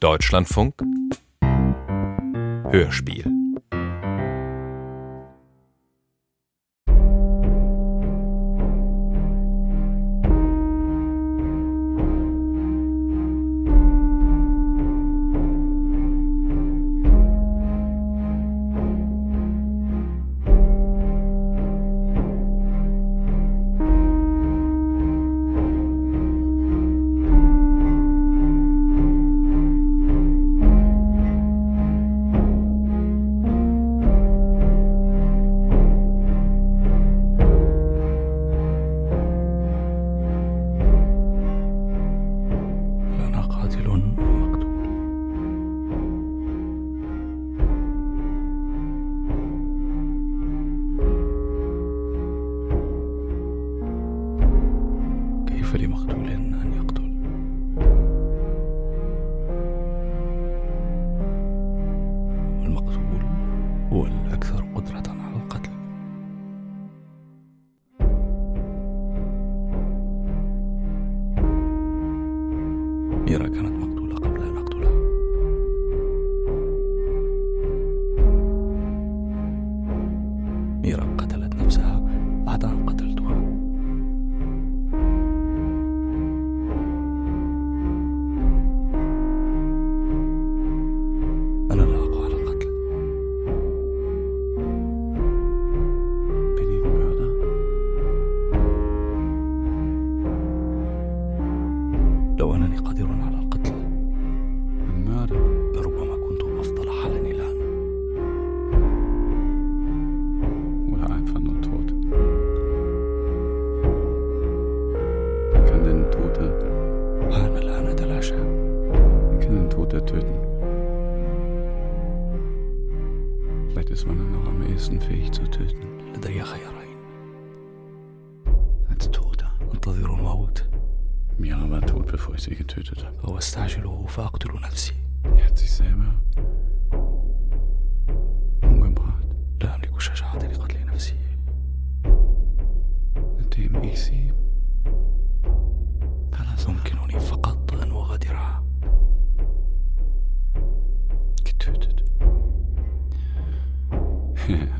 [0.00, 0.82] Deutschlandfunk.
[2.70, 3.29] Hörspiel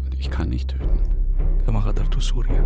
[0.05, 1.15] Und ich kann nicht töten.
[1.67, 2.63] كما غادرت سوريا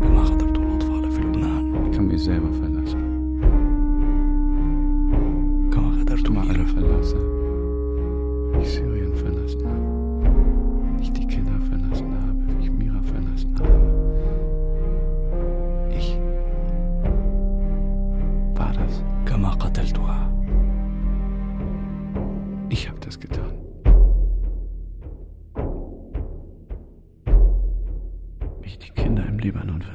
[0.00, 2.73] كما غادرت الأطفال في لبنان Ich kann mich selber verlassen.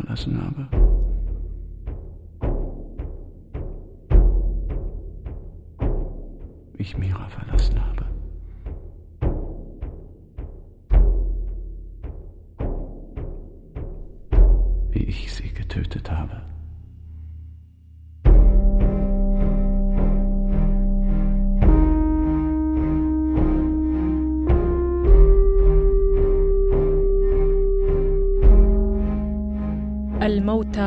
[0.01, 0.90] Libanon verlassen habe.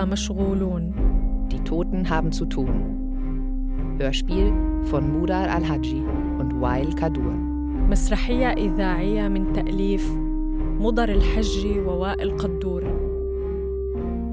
[0.02, 0.92] الموتى مشغولون
[1.50, 3.96] Die Toten haben zu tun.
[3.98, 4.52] Hörspiel
[4.84, 6.02] von Mudar Al-Haji
[6.38, 7.32] und Wael Kadur.
[7.90, 10.12] مسرحية إذاعية من تأليف
[10.80, 12.82] مضر الحجي ووائل قدور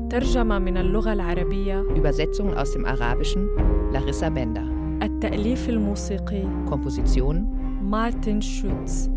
[0.10, 3.48] ترجمة من اللغة العربية Übersetzung aus dem Arabischen
[3.94, 4.66] Larissa Bender.
[5.04, 7.36] التأليف الموسيقي Komposition
[7.82, 9.10] مارتن شوتز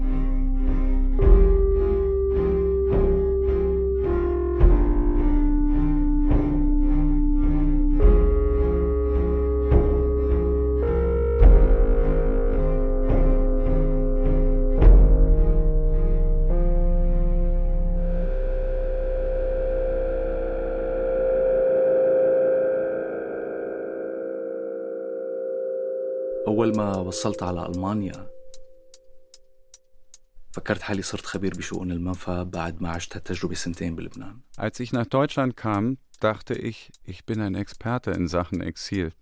[33.17, 38.27] هالتجربة سنتين بلبنان Als ich nach Deutschland kam, dachte ich, ich bin ein Experte in
[38.29, 39.13] Sachen Exil,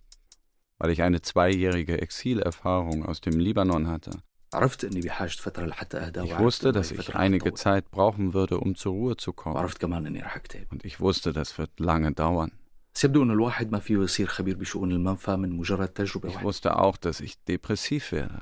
[0.79, 4.11] weil ich eine zweijährige Exilerfahrung aus dem Libanon hatte.
[4.55, 7.51] عرفت إني بحاجة فترة لحتى أهدى Ich وعرفت wusste, إنه dass هي ich فترة einige
[7.51, 7.59] حتطول.
[7.59, 9.57] Zeit brauchen würde, um zur Ruhe zu kommen.
[9.57, 12.53] وعرفت كمان إني رح أكتئب Und ich wusste, das wird lange dauern.
[16.40, 18.42] Ich wusste auch, dass ich depressiv werde.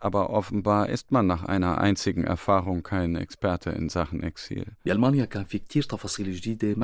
[0.00, 4.76] Aber offenbar ist man nach einer einzigen Erfahrung kein Experte in Sachen Exil.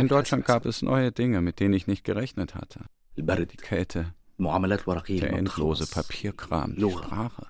[0.01, 2.81] In Deutschland gab es neue Dinge, mit denen ich nicht gerechnet hatte.
[3.53, 4.15] Die Kälte,
[5.21, 7.47] der endlose Papierkram, die Sprache.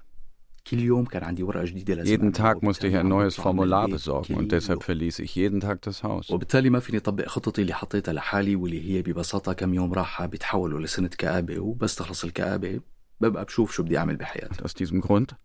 [0.72, 4.36] Jeden أعملها، Tag musste ich وبالتالي ein عم neues بطلع من Formular البيت besorgen كل
[4.36, 4.80] und deshalb يوم.
[4.84, 6.32] verließ ich jeden Tag das Haus.
[6.32, 10.80] وبالتالي ما فيني أطبق خططي اللي حطيتها لحالي واللي هي ببساطة كم يوم راحة بيتحولوا
[10.80, 12.80] لسنة كآبة وبس تخلص الكآبة
[13.22, 15.36] ببقى بشوف شو بدي أعمل بحياتي Und aus diesem Grund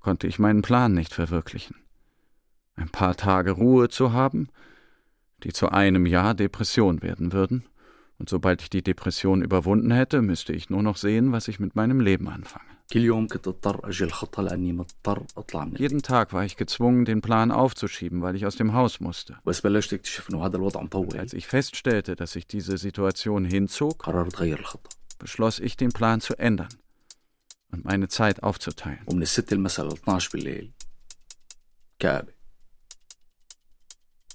[0.00, 1.76] konnte ich meinen Plan nicht verwirklichen.
[2.76, 4.48] Ein paar Tage Ruhe zu haben,
[5.44, 7.64] die zu einem Jahr Depression werden würden,
[8.18, 11.76] und sobald ich die Depression überwunden hätte, müsste ich nur noch sehen, was ich mit
[11.76, 12.78] meinem Leben anfange.
[12.92, 16.56] كل يوم كنت اضطر أجل الخطة لأني مضطر أطلع من البيت Jeden Tag war ich
[16.56, 19.36] gezwungen, den Plan aufzuschieben, weil ich aus dem Haus musste.
[19.46, 23.44] بس بلشت أكتشف إنه هذا الوضع Und مطول als ich feststellte, dass sich diese Situation
[23.44, 26.68] hinzog, قررت أغير الخطة beschloss ich, den Plan zu ändern
[27.72, 29.04] und meine Zeit aufzuteilen.
[29.06, 30.72] ومن الستة المساء ل 12 بالليل
[31.98, 32.32] كآبة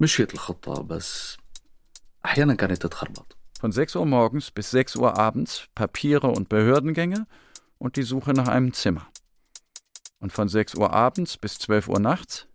[0.02, 1.38] مشيت الخطة بس
[2.26, 7.28] أحيانا كانت تتخربط Von 6 Uhr morgens bis 6 Uhr abends Papiere und Behördengänge
[7.78, 9.08] und die Suche nach einem Zimmer.
[10.20, 12.48] Und von 6 Uhr abends bis 12 Uhr nachts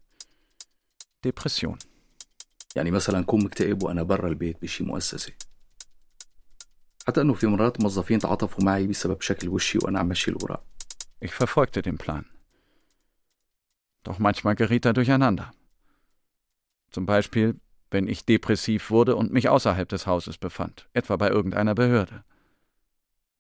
[1.24, 1.78] Depression.
[2.76, 5.32] يعني مثلا أكون مكتئب وأنا برا البيت بشي مؤسسة
[7.06, 10.64] حتى أنه في مرات موظفين تعاطفوا معي بسبب شكل وشي وأنا عم مشي الأوراق
[11.20, 12.26] Ich verfolgte den Plan.
[14.04, 15.50] Doch manchmal geriet er durcheinander.
[16.90, 17.60] Zum Beispiel,
[17.93, 22.23] wenn ich depressiv wurde und mich außerhalb des Hauses befand, etwa bei irgendeiner Behörde.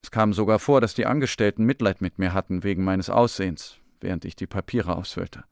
[0.03, 4.25] Es kam sogar vor, dass die Angestellten Mitleid mit mir hatten wegen meines Aussehens, während
[4.25, 5.43] ich die Papiere ausfüllte.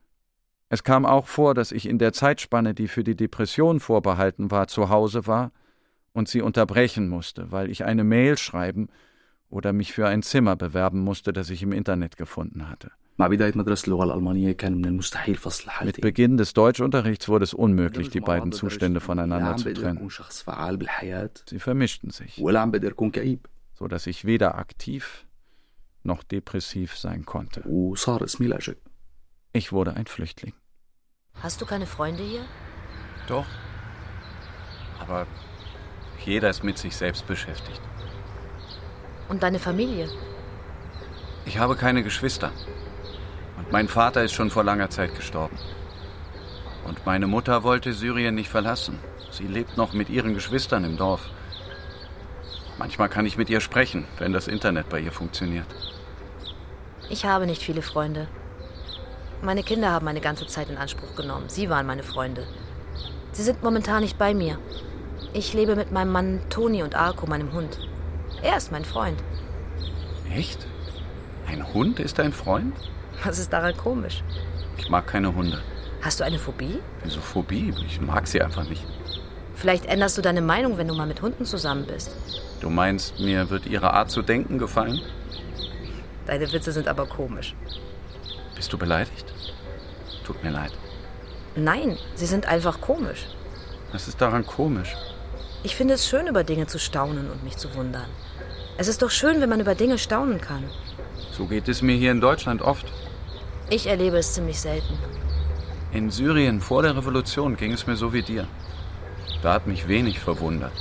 [0.70, 4.68] Es kam auch vor, dass ich in der Zeitspanne, die für die Depression vorbehalten war,
[4.68, 5.52] zu Hause war
[6.14, 8.88] und sie unterbrechen musste, weil ich eine Mail schreiben
[9.50, 12.92] oder mich für ein Zimmer bewerben musste, das ich im Internet gefunden hatte.
[13.21, 17.45] مع بداية مدرسة اللغة الألمانية كان من المستحيل فصل Mit حالتي Beginn des Deutschunterrichts wurde
[17.45, 19.97] es unmöglich, die مع beiden بعض Zustände لدرجة voneinander لا عم zu بقدر trennen.
[19.97, 23.47] أكون شخص فعال بالحياة Sie vermischten sich, ولا عم بقدر أكون كئيب
[23.81, 25.27] so dass ich weder aktiv
[26.05, 27.67] noch depressiv sein konnte.
[27.67, 28.77] وصار اسمي لاجئ
[29.53, 30.53] Ich wurde ein Flüchtling.
[31.43, 32.45] Hast du keine Freunde hier?
[33.29, 33.47] Doch.
[35.01, 35.27] Aber
[36.25, 37.81] jeder ist mit sich selbst beschäftigt.
[39.29, 40.09] Und deine Familie?
[41.47, 42.53] Ich habe keine Geschwister.
[43.72, 45.58] Mein Vater ist schon vor langer Zeit gestorben.
[46.86, 49.00] Und meine Mutter wollte Syrien nicht verlassen.
[49.32, 51.22] Sie lebt noch mit ihren Geschwistern im Dorf.
[52.78, 55.68] Manchmal kann ich mit ihr sprechen, wenn das Internet bei ihr funktioniert.
[57.10, 58.28] Ich habe nicht viele Freunde.
[59.42, 61.48] Meine Kinder haben meine ganze Zeit in Anspruch genommen.
[61.48, 62.46] Sie waren meine Freunde.
[63.32, 64.58] Sie sind momentan nicht bei mir.
[65.32, 67.80] Ich lebe mit meinem Mann Toni und Arko, meinem Hund.
[68.42, 69.24] Er ist mein Freund.
[70.36, 70.68] Echt?
[71.48, 72.76] Ein Hund ist dein Freund?
[73.24, 74.24] Was ist daran komisch?
[74.78, 75.62] Ich mag keine Hunde.
[76.02, 76.80] Hast du eine Phobie?
[77.04, 77.74] Wieso Phobie?
[77.86, 78.84] Ich mag sie einfach nicht.
[79.54, 82.16] Vielleicht änderst du deine Meinung, wenn du mal mit Hunden zusammen bist.
[82.62, 85.00] Du meinst, mir wird ihre Art zu denken gefallen?
[86.26, 87.56] Deine Witze sind aber komisch.
[88.56, 89.26] Bist du beleidigt?
[90.26, 90.72] Tut mir leid.
[91.56, 93.28] Nein, sie sind einfach komisch.
[93.92, 94.96] Was ist daran komisch?
[95.64, 98.08] Ich finde es schön, über Dinge zu staunen und mich zu wundern.
[98.78, 100.64] Es ist doch schön, wenn man über Dinge staunen kann.
[101.32, 102.92] So geht es mir hier in Deutschland oft.
[103.74, 105.00] Ich erlebe es ziemlich selten.
[105.94, 108.46] In Syrien vor der Revolution ging es mir so wie dir.
[109.42, 110.74] Da hat mich wenig verwundert.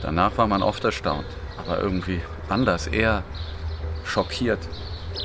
[0.00, 1.26] Danach war man oft erstaunt,
[1.58, 3.22] aber irgendwie anders, eher
[4.02, 4.60] schockiert,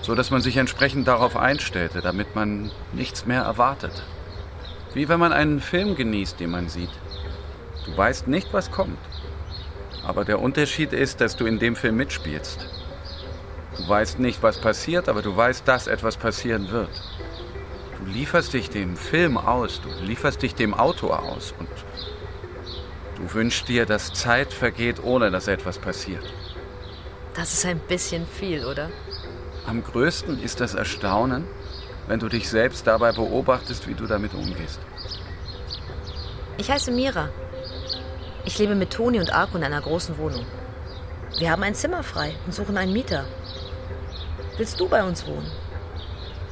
[0.02, 4.04] so dass man sich entsprechend darauf einstellte, damit man nichts mehr erwartet.
[4.94, 6.92] Wie wenn man einen Film genießt, den man sieht.
[7.86, 9.00] Du weißt nicht, was kommt.
[10.06, 12.79] Aber der Unterschied ist, dass du in dem Film mitspielst.
[13.78, 16.90] Du weißt nicht, was passiert, aber du weißt, dass etwas passieren wird.
[17.98, 21.70] Du lieferst dich dem Film aus, du lieferst dich dem Autor aus und
[23.18, 26.24] du wünschst dir, dass Zeit vergeht, ohne dass etwas passiert.
[27.34, 28.90] Das ist ein bisschen viel, oder?
[29.66, 31.46] Am größten ist das Erstaunen,
[32.08, 34.80] wenn du dich selbst dabei beobachtest, wie du damit umgehst.
[36.58, 37.30] Ich heiße Mira.
[38.46, 40.46] Ich lebe mit Toni und Arko in einer großen Wohnung.
[41.38, 43.26] Wir haben ein Zimmer frei und suchen einen Mieter
[44.59, 45.51] Willst du bei uns wohnen?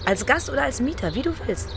[0.04, 1.68] Als Gast oder als Mieter, wie du willst.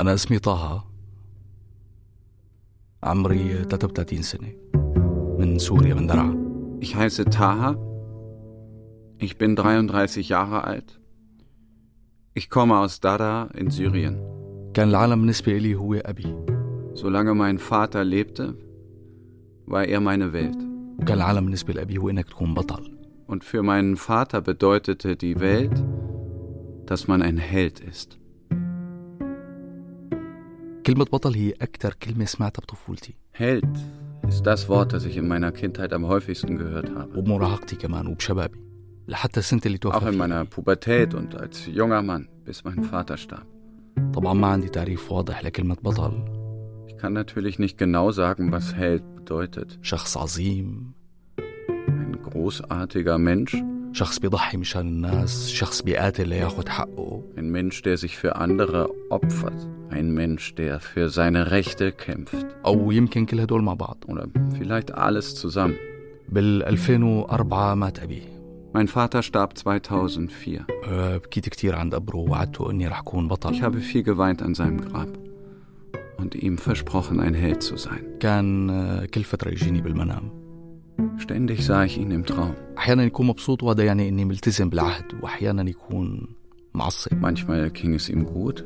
[0.00, 0.84] أنا اسمي طه
[3.02, 4.52] عمري 33 سنة
[5.38, 6.46] من سوريا من درعا
[6.80, 7.76] Ich heiße Taha,
[9.18, 11.00] Ich bin 33 Jahre alt.
[12.34, 14.16] Ich komme aus Dada in Syrien.
[14.74, 16.36] كان العالم بالنسبة إلي هو أبي
[16.94, 18.54] Solange mein Vater lebte,
[19.66, 20.56] war er meine Welt.
[21.00, 22.96] وكان العالم بالنسبة لأبي هو إنك تكون بطل
[23.28, 25.84] Und für meinen Vater bedeutete die Welt,
[26.86, 28.18] dass man ein Held ist.
[30.86, 33.66] كلمة بطل هي أكتر كلمة سمعتها بطفولتي Held
[34.28, 37.18] ist das Wort, das ich in meiner Kindheit am häufigsten gehört habe.
[37.18, 38.58] وبمراهقتي كمان وبشبابي
[39.08, 40.26] لحتى السنة اللي توفى Auch in فيها.
[40.26, 43.46] meiner Pubertät und als junger Mann, bis mein Vater starb.
[44.14, 46.39] طبعا ما عندي تعريف واضح لكلمة بطل Ich
[47.00, 49.78] kann natürlich nicht genau sagen, was Held bedeutet.
[49.82, 50.92] شخص عظيم
[51.88, 53.56] Ein großartiger Mensch,
[53.92, 59.68] شخص بيضحي مشان الناس شخص بيقاتل لياخد حقه ein Mensch, der sich für andere opfert,
[59.90, 62.46] ein Mensch, der für seine Rechte kämpft.
[62.66, 64.26] أو يمكن كل هدول مع بعض Oder
[64.58, 65.74] vielleicht alles zusammen.
[66.28, 68.22] بال 2004 مات أبي
[68.74, 70.66] Mein Vater starb 2004.
[70.84, 74.54] أه، بكيت كتير عند قبره ووعدته إني رح أكون Ich بطل habe viel geweint an
[74.54, 75.08] seinem Grab
[76.20, 78.18] und ihm versprochen, ein Held zu sein.
[78.20, 80.46] كان أه، كل فترة يجيني بالمنام
[81.18, 82.54] Ständig sah ich ihn im Traum.
[82.78, 86.26] أحيانا يكون مبسوط وهذا يعني إني ملتزم بالعهد وأحيانا يكون
[86.74, 88.64] معصب Manchmal ging es ihm gut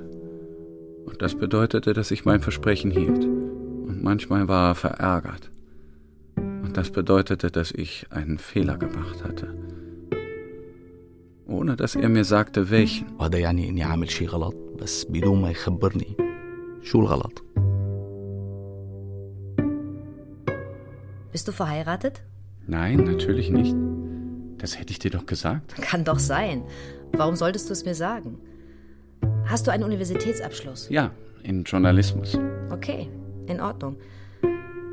[1.06, 3.24] und das bedeutete, dass ich mein Versprechen hielt.
[3.88, 5.50] Und manchmal war er verärgert
[6.36, 9.54] und das bedeutete, dass ich einen Fehler gemacht hatte.
[11.48, 13.06] Ohne dass er mir sagte, welchen.
[13.18, 16.16] وهذا يعني إني عامل شي غلط بس بدون ما يخبرني
[16.82, 17.43] شو الغلط
[21.35, 22.21] Bist du verheiratet?
[22.65, 23.75] Nein, natürlich nicht.
[24.57, 25.75] Das hätte ich dir doch gesagt.
[25.81, 26.63] Kann doch sein.
[27.11, 28.39] Warum solltest du es mir sagen?
[29.43, 30.87] Hast du einen Universitätsabschluss?
[30.89, 31.11] Ja,
[31.43, 32.39] in Journalismus.
[32.71, 33.09] Okay,
[33.47, 33.97] in Ordnung.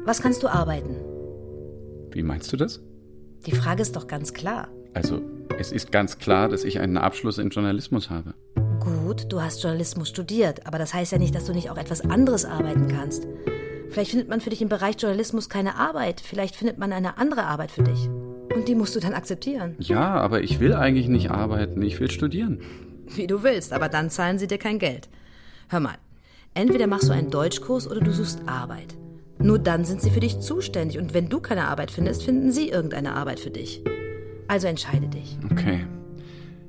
[0.04, 0.96] Was kannst du arbeiten?
[2.10, 2.80] Wie meinst du das?
[3.46, 4.66] Die Frage ist doch ganz klar.
[4.94, 5.22] Also,
[5.60, 8.34] es ist ganz klar, dass ich einen Abschluss in Journalismus habe.
[8.80, 12.00] Gut, du hast Journalismus studiert, aber das heißt ja nicht, dass du nicht auch etwas
[12.00, 13.28] anderes arbeiten kannst.
[13.92, 17.44] Vielleicht findet man für dich im Bereich Journalismus keine Arbeit, vielleicht findet man eine andere
[17.44, 18.08] Arbeit für dich.
[18.54, 19.76] Und die musst du dann akzeptieren.
[19.80, 22.60] Ja, aber ich will eigentlich nicht arbeiten, ich will studieren.
[23.14, 25.10] Wie du willst, aber dann zahlen sie dir kein Geld.
[25.68, 25.96] Hör mal,
[26.54, 28.94] entweder machst du einen Deutschkurs oder du suchst Arbeit.
[29.38, 32.70] Nur dann sind sie für dich zuständig und wenn du keine Arbeit findest, finden sie
[32.70, 33.82] irgendeine Arbeit für dich.
[34.48, 35.36] Also entscheide dich.
[35.50, 35.84] Okay.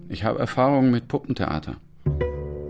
[0.10, 1.78] Ich habe Erfahrung mit Puppentheater.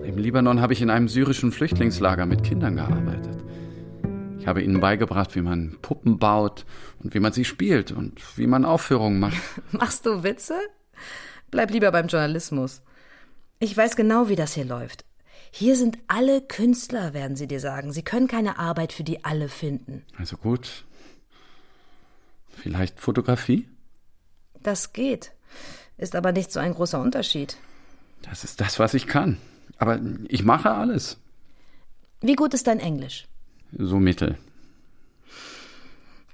[0.06, 3.33] Im Libanon habe ich in einem syrischen Flüchtlingslager mit Kindern gearbeitet.
[4.44, 6.66] Ich habe ihnen beigebracht, wie man Puppen baut
[7.02, 9.38] und wie man sie spielt und wie man Aufführungen macht.
[9.72, 10.60] Machst du Witze?
[11.50, 12.82] Bleib lieber beim Journalismus.
[13.60, 15.06] Ich weiß genau, wie das hier läuft.
[15.50, 17.94] Hier sind alle Künstler, werden sie dir sagen.
[17.94, 20.04] Sie können keine Arbeit für die alle finden.
[20.18, 20.84] Also gut.
[22.50, 23.70] Vielleicht Fotografie?
[24.62, 25.32] Das geht.
[25.98, 27.56] Ist aber nicht so ein großer Unterschied.
[28.24, 29.38] Das ist das, was ich kann.
[29.78, 31.18] Aber ich mache alles.
[32.20, 33.26] Wie gut ist dein Englisch?
[33.77, 34.38] So mittel.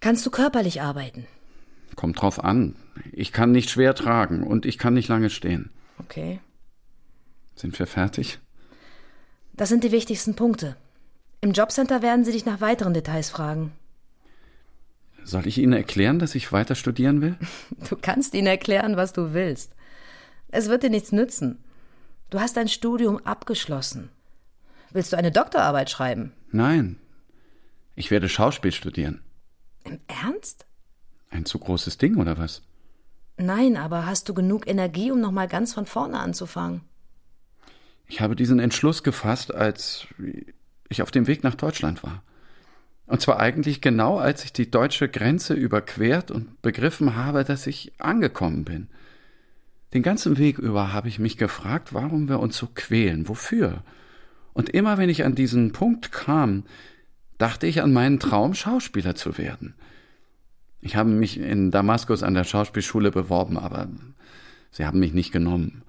[0.01, 1.25] Kannst du körperlich arbeiten?
[1.96, 2.75] Kommt drauf an.
[3.12, 5.69] Ich kann nicht schwer tragen und ich kann nicht lange stehen.
[6.00, 6.39] Okay.
[7.55, 8.39] Sind wir fertig?
[9.53, 10.77] Das sind die wichtigsten Punkte.
[11.41, 13.74] Im Jobcenter werden sie dich nach weiteren Details fragen.
[15.24, 17.36] Soll ich Ihnen erklären, dass ich weiter studieren will?
[17.89, 19.74] Du kannst ihnen erklären, was du willst.
[20.50, 21.63] Es wird dir nichts nützen.
[22.29, 24.10] Du hast dein Studium abgeschlossen.
[24.91, 26.31] Willst du eine Doktorarbeit schreiben?
[26.51, 26.98] Nein.
[28.00, 29.20] Ich werde Schauspiel studieren.
[29.84, 30.65] Im Ernst?
[31.29, 32.62] Ein zu großes Ding oder was?
[33.36, 36.79] Nein, aber hast du genug Energie, um nochmal ganz von vorne anzufangen?
[38.08, 40.08] Ich habe diesen Entschluss gefasst, als
[40.88, 42.24] ich auf dem Weg nach Deutschland war.
[43.06, 47.91] Und zwar eigentlich genau, als ich die deutsche Grenze überquert und begriffen habe, dass ich
[47.98, 48.88] angekommen bin.
[49.94, 53.84] Den ganzen Weg über habe ich mich gefragt, warum wir uns so quälen, wofür.
[54.53, 56.63] Und immer wenn ich an diesen Punkt kam,
[57.39, 59.74] dachte ich an meinen Traum, Schauspieler zu werden.
[60.81, 63.88] Ich habe mich in Damaskus an der Schauspielschule beworben, aber
[64.72, 65.81] sie haben mich nicht genommen.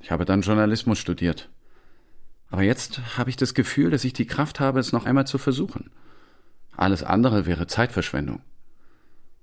[0.00, 1.48] Ich habe dann Journalismus studiert.
[2.50, 5.38] Aber jetzt habe ich das Gefühl, dass ich die Kraft habe, es noch einmal zu
[5.38, 5.90] versuchen.
[6.76, 8.40] Alles andere wäre Zeitverschwendung.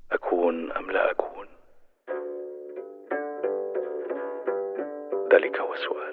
[0.10, 1.48] Akon am Lagoon.
[5.30, 6.09] Dalikawaswa.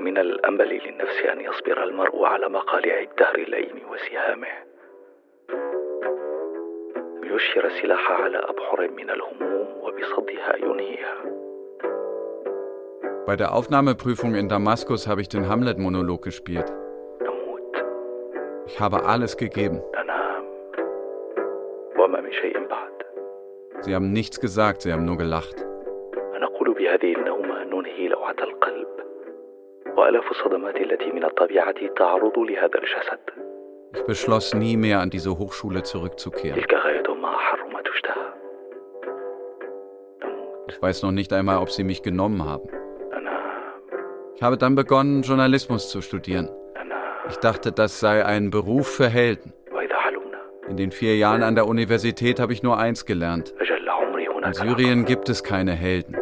[0.00, 4.48] أمن الأمل للنفس أن يصبر المرء على مقالع الدهر اللئيم وسهامه؟
[7.22, 11.16] ليشهر السلاح على أبحر من الهموم وبصدها ينهيها.
[13.26, 16.72] Bei der Aufnahmeprüfung in Damaskus habe ich den Hamlet-Monolog gespielt.
[17.22, 17.76] نموت
[18.66, 19.82] Ich habe alles gegeben.
[19.94, 20.44] ننام
[21.98, 22.92] وما من شيء بعد
[23.82, 25.66] Sie haben nichts gesagt, sie haben nur gelacht.
[29.96, 33.20] وآلاف الصدمات التي من الطبيعة تعرض لهذا الجسد
[33.96, 36.54] Ich beschloss nie mehr an diese Hochschule zurückzukehren.
[36.60, 38.26] تلك غاية ما أحر ما تشتهى
[40.68, 42.68] Ich weiß noch nicht einmal, ob sie mich genommen haben.
[43.12, 43.36] أنا
[44.36, 46.48] Ich habe dann begonnen, Journalismus zu studieren.
[46.76, 49.52] أنا Ich dachte, das sei ein Beruf für Helden.
[49.72, 53.54] وإذا حلمنا In den vier Jahren an der Universität habe ich nur eins gelernt.
[53.60, 56.16] أجل عمري In هناك Syrien gibt es keine Helden.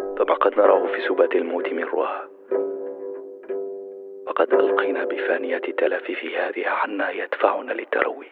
[4.39, 8.27] وقد ألقينا بفانية التلفيف هذه عنا يدفعنا للتروي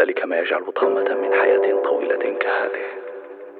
[0.00, 2.92] ذلك ما يجعل طامة من حياة طويلة كهذه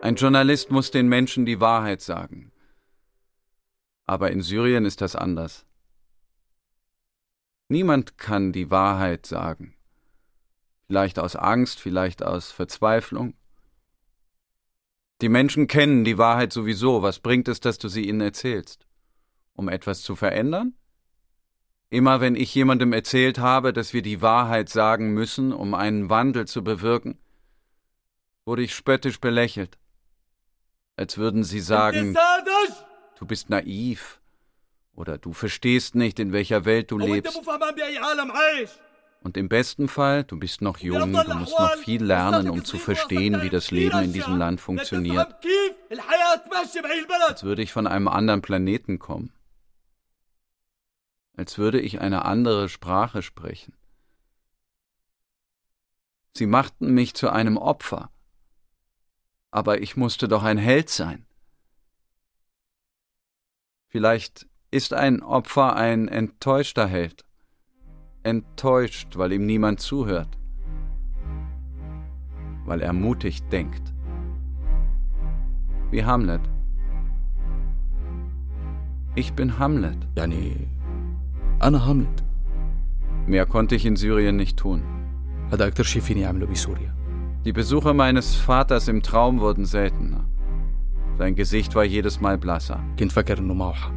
[0.02, 2.50] Ein Journalist muss den Menschen die Wahrheit sagen.
[4.04, 5.64] Aber in Syrien ist das anders.
[7.68, 9.76] Niemand kann die Wahrheit sagen.
[10.88, 13.34] Vielleicht aus Angst, vielleicht aus Verzweiflung.
[15.21, 17.01] Die Menschen kennen die Wahrheit sowieso.
[17.01, 18.85] Was bringt es, dass du sie ihnen erzählst?
[19.53, 20.73] Um etwas zu verändern?
[21.89, 26.45] Immer wenn ich jemandem erzählt habe, dass wir die Wahrheit sagen müssen, um einen Wandel
[26.45, 27.17] zu bewirken,
[28.45, 29.77] wurde ich spöttisch belächelt.
[30.97, 32.15] Als würden sie sagen,
[33.17, 34.19] du bist naiv
[34.95, 37.39] oder du verstehst nicht, in welcher Welt du lebst.
[39.21, 42.77] Und im besten Fall, du bist noch jung, du musst noch viel lernen, um zu
[42.77, 45.35] verstehen, wie das Leben in diesem Land funktioniert.
[47.27, 49.33] Als würde ich von einem anderen Planeten kommen.
[51.35, 53.73] Als würde ich eine andere Sprache sprechen.
[56.35, 58.11] Sie machten mich zu einem Opfer.
[59.51, 61.25] Aber ich musste doch ein Held sein.
[63.87, 67.26] Vielleicht ist ein Opfer ein enttäuschter Held
[68.27, 70.37] enttäuscht, weil ihm niemand zuhört,
[72.65, 73.93] weil er mutig denkt.
[75.89, 76.41] Wie Hamlet.
[79.15, 79.97] Ich bin Hamlet.
[80.15, 80.67] Ja, nee.
[81.59, 82.23] Anna Hamlet.
[83.25, 84.83] Mehr konnte ich in Syrien nicht tun.
[87.45, 90.25] Die Besuche meines Vaters im Traum wurden seltener.
[91.17, 92.83] Sein Gesicht war jedes Mal blasser.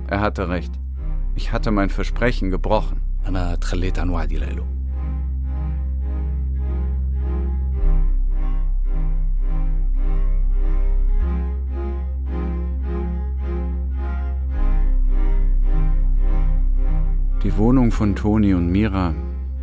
[0.07, 0.73] Er hatte recht.
[1.35, 3.10] Ich hatte mein Versprechen gebrochen.
[3.28, 4.66] أنا تخليت عن وعدي له
[17.46, 19.14] Die Wohnung von Toni und Mira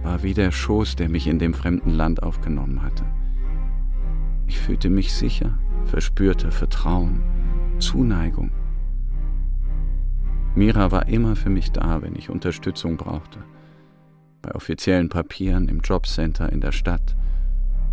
[0.05, 3.05] war wie der Schoß, der mich in dem fremden Land aufgenommen hatte.
[4.47, 7.23] Ich fühlte mich sicher, verspürte Vertrauen,
[7.81, 8.53] Zuneigung.
[10.55, 13.41] Mira war immer für mich da, wenn ich Unterstützung brauchte.
[14.48, 17.16] Bei offiziellen Papieren, im Jobcenter, in der Stadt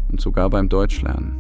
[0.09, 1.35] und sogar beim Deutschlernen.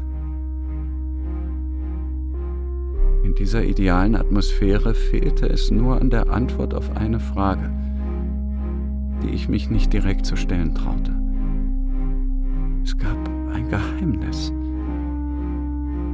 [3.22, 7.70] In dieser idealen Atmosphäre fehlte es nur an der Antwort auf eine Frage–
[9.24, 11.12] die ich mich nicht direkt zu stellen traute.
[12.82, 13.16] Es gab
[13.54, 14.52] ein Geheimnis,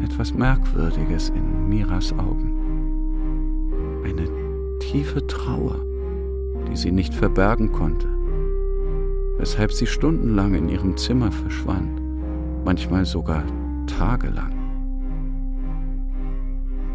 [0.05, 2.53] etwas Merkwürdiges in Miras Augen,
[4.05, 4.29] eine
[4.79, 5.81] tiefe Trauer,
[6.71, 8.09] die sie nicht verbergen konnte,
[9.40, 12.02] weshalb sie stundenlang in ihrem Zimmer verschwand,
[12.64, 13.44] manchmal sogar
[13.88, 14.54] tagelang.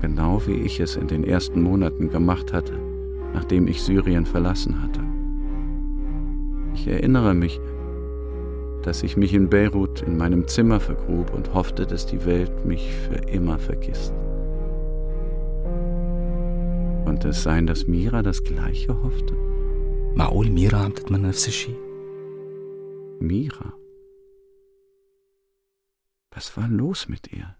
[0.01, 2.75] Genau wie ich es in den ersten Monaten gemacht hatte,
[3.35, 5.01] nachdem ich Syrien verlassen hatte.
[6.75, 7.61] Ich erinnere mich,
[8.83, 12.95] dass ich mich in Beirut in meinem Zimmer vergrub und hoffte, dass die Welt mich
[12.95, 14.15] für immer vergisst.
[17.05, 19.35] Konnte es sein, dass Mira das Gleiche hoffte?
[20.17, 21.84] معقول ميرا عم تتمنى نفس الشيء
[23.25, 23.73] Mira?
[26.35, 27.57] Was war los mit ihr?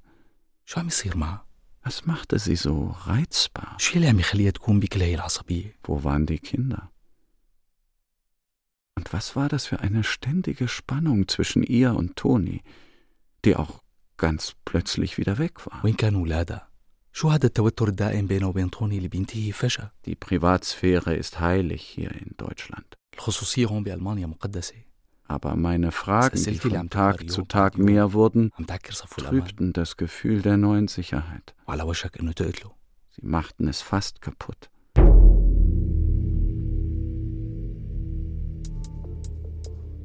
[0.67, 1.47] شو عم يصير معها
[1.89, 3.79] Was machte sie so reizbar?
[3.79, 6.91] شو اللي عم يخليها تكون بكل هي العصبية Wo waren die Kinder?
[8.99, 12.63] Und was war das für eine ständige Spannung zwischen ihr und Toni,
[13.45, 13.83] die auch
[14.19, 15.85] ganz plötzlich wieder weg war?
[15.85, 16.69] وين كانوا ولادها
[17.13, 22.11] شو هذا التوتر الدائم بينه وبين طوني اللي بينتهي فجأة Die Privatsphäre ist heilig hier
[22.13, 22.97] in Deutschland.
[23.15, 24.84] الخصوصية هون بألمانيا مقدسة
[25.28, 28.52] Aber meine Fragen, die von Tag zu Tag mehr wurden,
[29.18, 31.56] trübten das Gefühl der neuen Sicherheit.
[31.68, 34.70] Sie machten es fast kaputt.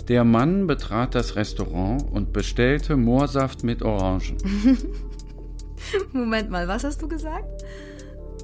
[0.09, 4.39] Der Mann betrat das Restaurant und bestellte Moorsaft mit Orangen.
[6.13, 7.65] Moment mal, was hast du gesagt?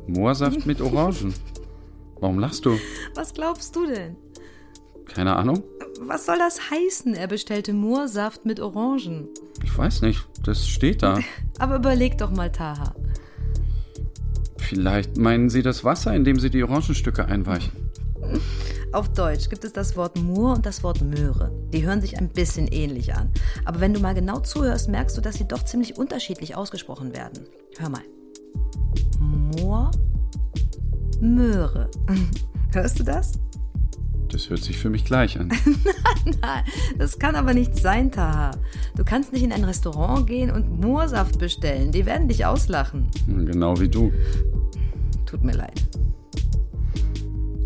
[0.06, 1.34] Moorsaft mit Orangen.
[2.20, 2.78] Warum lachst du?
[3.14, 4.16] Was glaubst du denn?
[5.06, 5.62] Keine Ahnung.
[6.00, 7.14] Was soll das heißen?
[7.14, 9.28] Er bestellte Moorsaft mit Orangen.
[9.64, 10.26] Ich weiß nicht.
[10.44, 11.20] Das steht da.
[11.58, 12.94] Aber überleg doch mal, Taha.
[14.58, 17.72] Vielleicht meinen Sie das Wasser, in dem Sie die Orangenstücke einweichen.
[18.92, 21.52] Auf Deutsch gibt es das Wort Moor und das Wort Möhre.
[21.72, 23.30] Die hören sich ein bisschen ähnlich an.
[23.64, 27.46] Aber wenn du mal genau zuhörst, merkst du, dass sie doch ziemlich unterschiedlich ausgesprochen werden.
[27.78, 28.02] Hör mal.
[29.20, 29.90] Moor,
[31.20, 31.90] Möhre.
[32.72, 33.32] Hörst du das?
[34.30, 35.48] Das hört sich für mich gleich an.
[36.42, 36.64] Nein,
[36.98, 38.50] das kann aber nicht sein, Taha.
[38.96, 41.92] Du kannst nicht in ein Restaurant gehen und Moorsaft bestellen.
[41.92, 43.08] Die werden dich auslachen.
[43.26, 44.12] Genau wie du.
[45.26, 45.82] Tut mir leid.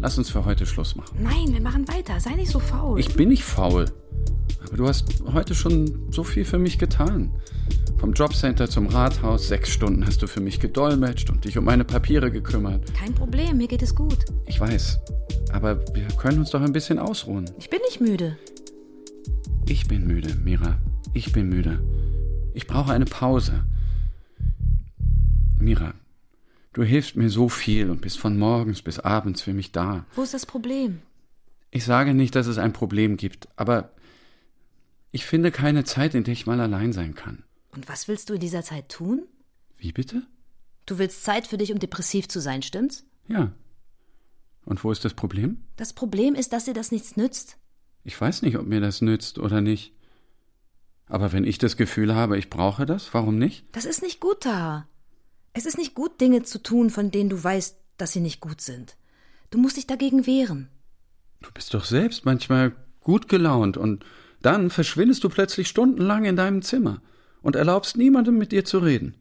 [0.01, 1.19] Lass uns für heute Schluss machen.
[1.23, 2.19] Nein, wir machen weiter.
[2.21, 2.99] Sei nicht so faul.
[2.99, 3.87] Ich bin nicht faul.
[4.77, 7.33] Du hast heute schon so viel für mich getan.
[7.99, 11.85] Vom Jobcenter zum Rathaus, sechs Stunden hast du für mich gedolmetscht und dich um meine
[11.85, 12.95] Papiere gekümmert.
[12.95, 14.25] Kein Problem, mir geht es gut.
[14.47, 15.01] Ich weiß.
[15.53, 17.51] Aber wir können uns doch ein bisschen ausruhen.
[17.59, 18.39] Ich bin nicht müde.
[19.67, 20.79] Ich bin müde, Mira.
[21.15, 21.81] Ich bin müde.
[22.55, 23.65] Ich brauche eine Pause.
[25.59, 25.95] Mira,
[26.73, 30.07] du hilfst mir so viel und bist von morgens bis abends für mich da.
[30.15, 31.01] Wo ist das Problem?
[31.73, 33.91] Ich sage nicht, dass es ein Problem gibt, aber
[35.13, 37.45] ich finde keine Zeit, in der ich mal allein sein kann.
[37.73, 39.23] Und was willst du in dieser Zeit tun?
[39.77, 40.23] Wie bitte?
[40.87, 43.05] Du willst Zeit für dich, um depressiv zu sein, stimmt's?
[43.29, 43.53] Ja.
[44.65, 45.65] Und wo ist das Problem?
[45.77, 47.57] Das Problem ist, dass dir das nichts nützt.
[48.05, 49.93] Ich weiß nicht, ob mir das nützt oder nicht.
[51.07, 53.65] Aber wenn ich das Gefühl habe, ich brauche das, warum nicht?
[53.73, 54.87] Das ist nicht gut, Taha.
[55.53, 58.61] Es ist nicht gut, Dinge zu tun, von denen du weißt, dass sie nicht gut
[58.61, 58.97] sind.
[59.51, 60.69] Du musst dich dagegen wehren.
[61.43, 64.05] Du bist doch selbst manchmal gut gelaunt und
[64.43, 67.03] dann verschwindest du plötzlich stundenlang in deinem Zimmer
[67.43, 69.17] und erlaubst niemandem mit dir zu reden.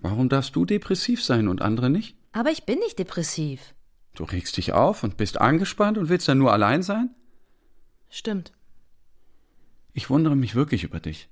[0.00, 2.16] Warum darfst du depressiv sein und andere nicht?
[2.32, 3.74] Aber ich bin nicht depressiv.
[4.14, 7.14] Du regst dich auf und bist angespannt und willst dann nur allein sein?
[8.08, 8.52] Stimmt.
[9.94, 11.28] Ich wundere mich wirklich über dich.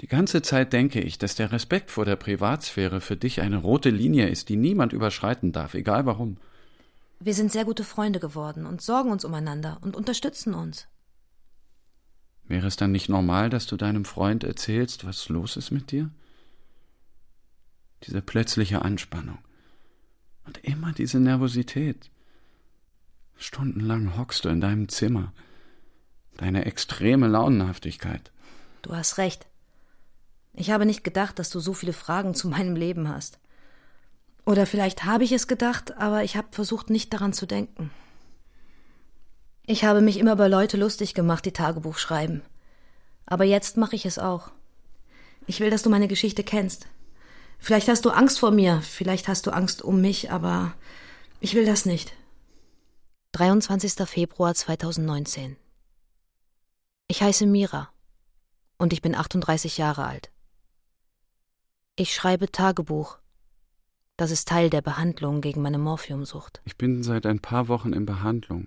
[0.00, 3.90] Die ganze Zeit denke ich, dass der Respekt vor der Privatsphäre für dich eine rote
[3.90, 6.38] Linie ist, die niemand überschreiten darf, egal warum.
[7.20, 10.88] Wir sind sehr gute Freunde geworden und sorgen uns umeinander und unterstützen uns.
[12.52, 16.10] Wäre es dann nicht normal, dass du deinem Freund erzählst, was los ist mit dir?
[18.02, 19.38] Diese plötzliche Anspannung
[20.44, 22.10] und immer diese Nervosität.
[23.38, 25.32] Stundenlang hockst du in deinem Zimmer.
[26.36, 28.30] Deine extreme Launenhaftigkeit.
[28.82, 29.46] Du hast recht.
[30.52, 33.38] Ich habe nicht gedacht, dass du so viele Fragen zu meinem Leben hast.
[34.44, 37.90] Oder vielleicht habe ich es gedacht, aber ich habe versucht, nicht daran zu denken.
[39.64, 42.42] Ich habe mich immer über Leute lustig gemacht, die Tagebuch schreiben.
[43.26, 44.50] Aber jetzt mache ich es auch.
[45.46, 46.88] Ich will, dass du meine Geschichte kennst.
[47.58, 50.74] Vielleicht hast du Angst vor mir, vielleicht hast du Angst um mich, aber
[51.38, 52.12] ich will das nicht.
[53.32, 54.06] 23.
[54.08, 55.56] Februar 2019.
[57.06, 57.88] Ich heiße Mira
[58.78, 60.30] und ich bin 38 Jahre alt.
[61.94, 63.18] Ich schreibe Tagebuch.
[64.16, 66.60] Das ist Teil der Behandlung gegen meine Morphiumsucht.
[66.64, 68.66] Ich bin seit ein paar Wochen in Behandlung.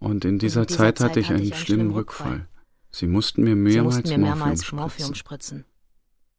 [0.00, 2.32] Und in dieser, In dieser Zeit, Zeit hatte ich einen einen schlimmen Rückfall.
[2.32, 2.48] Rückfall.
[2.90, 5.64] Sie mussten mir mehrmals, mussten mir mehrmals Morphium Morphium spritzen, spritzen.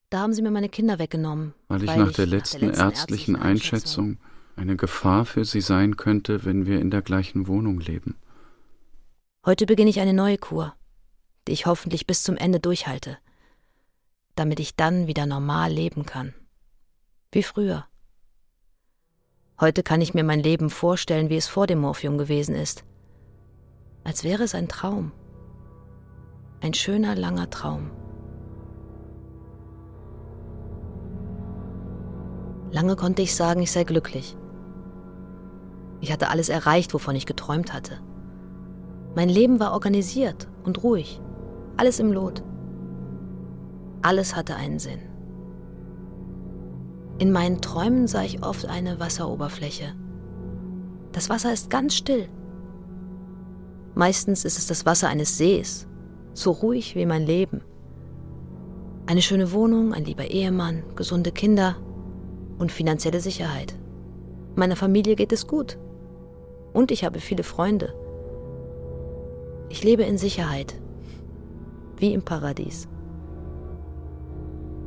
[0.10, 4.18] Da haben sie mir meine Kinder weggenommen, weil ich nach der letzten ärztlichen Einschätzung
[4.58, 8.16] eine Gefahr für sie sein könnte, wenn wir in der gleichen Wohnung leben.
[9.46, 10.76] Heute beginne ich eine neue Kur,
[11.48, 13.18] die ich hoffentlich bis zum Ende durchhalte,
[14.36, 16.34] damit ich dann wieder normal leben kann.
[17.32, 17.86] Wie früher.
[19.62, 22.84] Heute kann ich mir mein Leben vorstellen, wie es vor dem Morphium gewesen ist.
[24.04, 25.12] Als wäre es ein Traum.
[26.62, 27.92] Ein schöner, langer Traum.
[32.72, 34.38] Lange konnte ich sagen, ich sei glücklich.
[36.00, 38.00] Ich hatte alles erreicht, wovon ich geträumt hatte.
[39.16, 41.22] Mein Leben war organisiert und ruhig,
[41.78, 42.44] alles im Lot.
[44.02, 45.02] Alles hatte einen Sinn.
[47.20, 49.94] In meinen Träumen sah ich oft eine Wasseroberfläche.
[51.12, 52.30] Das Wasser ist ganz still.
[53.96, 55.88] Meistens ist es das Wasser eines Sees,
[56.34, 57.62] so ruhig wie mein Leben.
[59.06, 61.76] Eine schöne Wohnung, ein lieber Ehemann, gesunde Kinder
[62.58, 63.76] und finanzielle Sicherheit.
[64.56, 65.78] Meiner Familie geht es gut.
[66.74, 67.94] Und ich habe viele Freunde.
[69.70, 70.76] Ich lebe in Sicherheit,
[71.98, 72.88] wie im Paradies.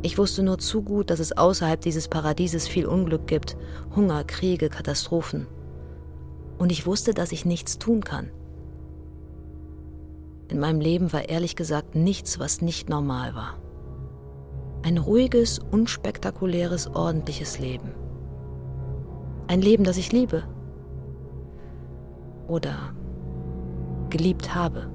[0.02, 3.56] Ich wusste nur zu gut, dass es außerhalb dieses Paradieses viel Unglück gibt,
[3.96, 5.46] Hunger, Kriege, Katastrophen.
[6.58, 8.30] Und ich wusste, dass ich nichts tun kann.
[10.48, 13.54] In meinem Leben war ehrlich gesagt nichts, was nicht normal war.
[14.82, 17.94] Ein ruhiges, unspektakuläres, ordentliches Leben.
[19.46, 20.44] Ein Leben, das ich liebe.
[22.46, 22.92] Oder
[24.10, 24.90] geliebt habe.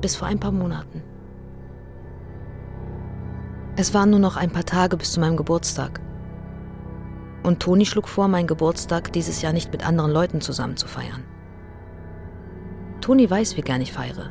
[0.00, 1.02] Bis vor ein paar Monaten.
[3.76, 6.00] Es waren nur noch ein paar Tage bis zu meinem Geburtstag.
[7.42, 11.24] Und Toni schlug vor, meinen Geburtstag dieses Jahr nicht mit anderen Leuten zusammen zu feiern.
[13.00, 14.30] Toni weiß, wie gern ich feiere.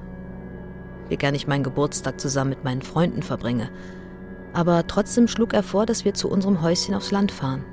[1.09, 3.69] Wie gern ich meinen Geburtstag zusammen mit meinen Freunden verbringe.
[4.53, 7.65] Aber trotzdem schlug er vor, dass wir zu unserem Häuschen aufs Land fahren.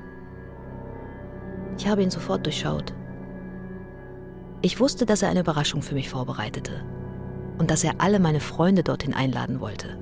[1.77, 2.93] Ich habe ihn sofort durchschaut.
[4.61, 6.85] Ich wusste, dass er eine Überraschung für mich vorbereitete
[7.59, 9.97] und dass er alle meine Freunde dorthin einladen wollte.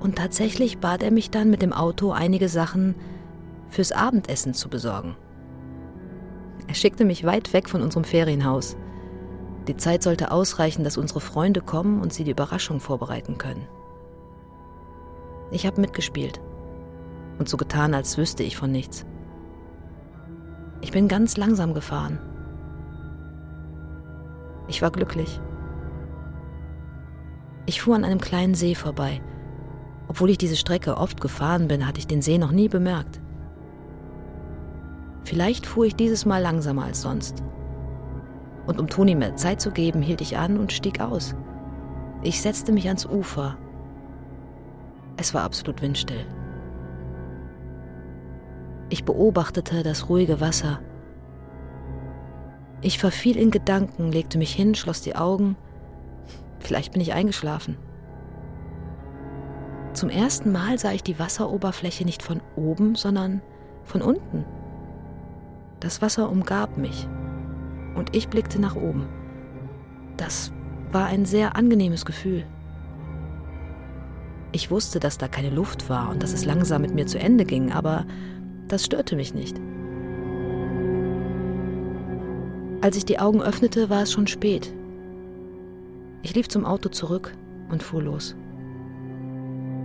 [0.00, 2.94] Und tatsächlich bat er mich dann mit dem Auto einige Sachen
[3.74, 5.16] fürs Abendessen zu besorgen.
[6.66, 8.76] Er schickte mich weit weg von unserem Ferienhaus.
[9.68, 13.66] Die Zeit sollte ausreichen, dass unsere Freunde kommen und sie die Überraschung vorbereiten können.
[15.50, 16.40] Ich habe mitgespielt
[17.38, 19.04] und so getan, als wüsste ich von nichts.
[20.80, 22.18] Ich bin ganz langsam gefahren.
[24.68, 25.40] Ich war glücklich.
[27.66, 29.20] Ich fuhr an einem kleinen See vorbei.
[30.08, 33.20] Obwohl ich diese Strecke oft gefahren bin, hatte ich den See noch nie bemerkt.
[35.24, 37.42] Vielleicht fuhr ich dieses Mal langsamer als sonst.
[38.66, 41.34] Und um Toni mehr Zeit zu geben, hielt ich an und stieg aus.
[42.22, 43.56] Ich setzte mich ans Ufer.
[45.16, 46.26] Es war absolut windstill.
[48.90, 50.80] Ich beobachtete das ruhige Wasser.
[52.80, 55.56] Ich verfiel in Gedanken, legte mich hin, schloss die Augen.
[56.58, 57.78] Vielleicht bin ich eingeschlafen.
[59.94, 63.42] Zum ersten Mal sah ich die Wasseroberfläche nicht von oben, sondern
[63.84, 64.44] von unten.
[65.84, 67.06] Das Wasser umgab mich
[67.94, 69.06] und ich blickte nach oben.
[70.16, 70.50] Das
[70.90, 72.46] war ein sehr angenehmes Gefühl.
[74.52, 77.44] Ich wusste, dass da keine Luft war und dass es langsam mit mir zu Ende
[77.44, 78.06] ging, aber
[78.66, 79.60] das störte mich nicht.
[82.80, 84.72] Als ich die Augen öffnete, war es schon spät.
[86.22, 87.36] Ich lief zum Auto zurück
[87.68, 88.34] und fuhr los.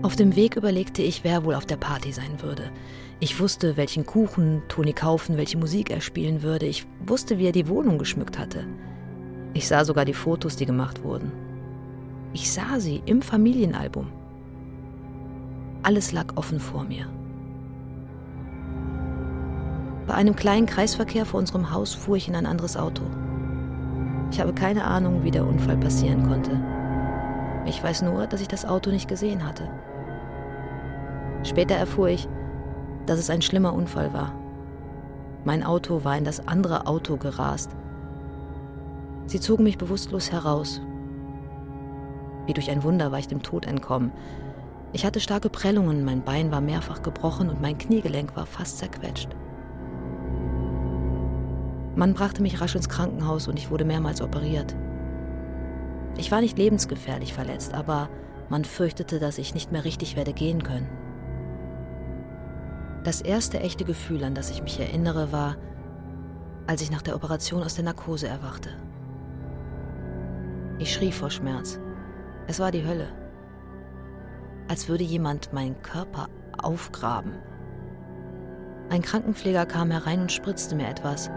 [0.02, 2.72] Auf dem Weg überlegte ich, wer wohl auf der Party sein würde.
[3.22, 6.66] Ich wusste, welchen Kuchen Toni kaufen, welche Musik er spielen würde.
[6.66, 8.66] Ich wusste, wie er die Wohnung geschmückt hatte.
[9.54, 11.32] Ich sah sogar die Fotos, die gemacht wurden.
[12.32, 14.08] Ich sah sie im Familienalbum.
[15.84, 17.08] Alles lag offen vor mir.
[20.08, 23.04] Bei einem kleinen Kreisverkehr vor unserem Haus fuhr ich in ein anderes Auto.
[24.32, 26.52] Ich habe keine Ahnung, wie der Unfall passieren konnte.
[27.66, 29.70] Ich weiß nur, dass ich das Auto nicht gesehen hatte.
[31.44, 32.28] Später erfuhr ich,
[33.10, 34.34] dass es ein schlimmer Unfall war.
[35.44, 37.72] Mein Auto war in das andere Auto gerast.
[39.26, 40.80] Sie zogen mich bewusstlos heraus.
[42.46, 44.12] Wie durch ein Wunder war ich dem Tod entkommen.
[44.94, 49.30] Ich hatte starke Prellungen, mein Bein war mehrfach gebrochen und mein Kniegelenk war fast zerquetscht.
[51.96, 54.76] Man brachte mich rasch ins Krankenhaus und ich wurde mehrmals operiert.
[56.18, 58.08] Ich war nicht lebensgefährlich verletzt, aber
[58.50, 60.88] man fürchtete, dass ich nicht mehr richtig werde gehen können.
[63.04, 65.56] Das erste echte Gefühl, an das ich mich erinnere, war,
[66.68, 68.70] als ich nach der Operation aus der Narkose erwachte.
[70.78, 71.80] Ich schrie vor Schmerz.
[72.48, 73.08] Es war die Hölle.
[74.68, 76.28] Als würde jemand meinen Körper
[76.62, 77.34] aufgraben.
[78.90, 81.30] Ein Krankenpfleger kam herein und spritzte mir etwas.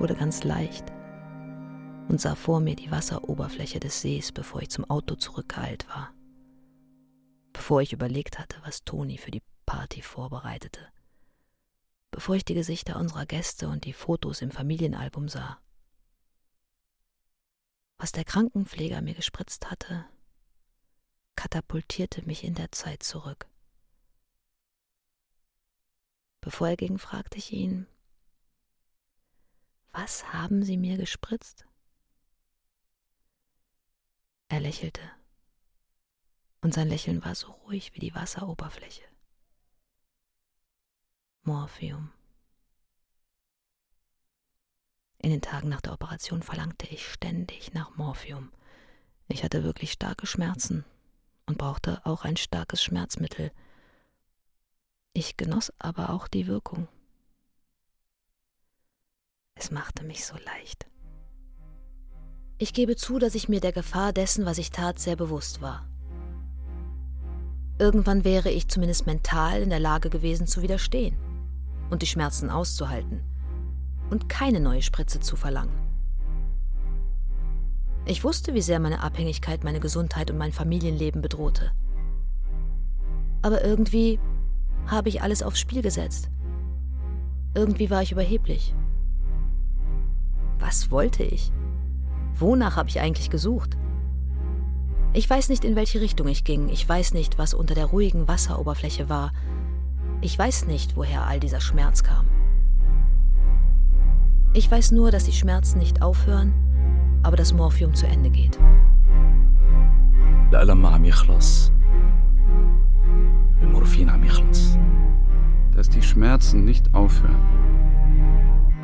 [0.00, 0.90] Ich wurde ganz leicht
[2.08, 6.14] und sah vor mir die Wasseroberfläche des Sees, bevor ich zum Auto zurückgeeilt war.
[7.52, 10.80] Bevor ich überlegt hatte, was Toni für die Party vorbereitete.
[12.12, 15.60] Bevor ich die Gesichter unserer Gäste und die Fotos im Familienalbum sah.
[17.98, 20.06] Was der Krankenpfleger mir gespritzt hatte,
[21.36, 23.50] katapultierte mich in der Zeit zurück.
[26.40, 27.86] Bevor er ging, fragte ich ihn,
[29.92, 31.66] was haben Sie mir gespritzt?
[34.48, 35.02] Er lächelte,
[36.60, 39.04] und sein Lächeln war so ruhig wie die Wasseroberfläche.
[41.42, 42.12] Morphium.
[45.18, 48.52] In den Tagen nach der Operation verlangte ich ständig nach Morphium.
[49.28, 50.84] Ich hatte wirklich starke Schmerzen
[51.46, 53.52] und brauchte auch ein starkes Schmerzmittel,
[55.12, 56.88] ich genoss aber auch die Wirkung.
[59.62, 60.86] Es machte mich so leicht.
[62.56, 65.86] Ich gebe zu, dass ich mir der Gefahr dessen, was ich tat, sehr bewusst war.
[67.78, 71.14] Irgendwann wäre ich zumindest mental in der Lage gewesen zu widerstehen
[71.90, 73.20] und die Schmerzen auszuhalten
[74.08, 75.78] und keine neue Spritze zu verlangen.
[78.06, 81.70] Ich wusste, wie sehr meine Abhängigkeit meine Gesundheit und mein Familienleben bedrohte.
[83.42, 84.18] Aber irgendwie
[84.86, 86.30] habe ich alles aufs Spiel gesetzt.
[87.54, 88.74] Irgendwie war ich überheblich.
[90.59, 91.51] Was wollte ich?
[92.37, 93.77] Wonach habe ich eigentlich gesucht?
[95.13, 96.67] Ich weiß nicht, in welche Richtung ich ging.
[96.69, 99.31] Ich weiß nicht, was unter der ruhigen Wasseroberfläche war.
[100.21, 102.27] Ich weiß nicht, woher all dieser Schmerz kam.
[104.53, 106.53] Ich weiß nur, dass die Schmerzen nicht aufhören,
[107.23, 108.59] aber das Morphium zu Ende geht.
[110.51, 111.71] الألم ما عم يخلص
[113.61, 114.77] المورفين عم يخلص
[115.75, 117.41] Dass die Schmerzen nicht aufhören,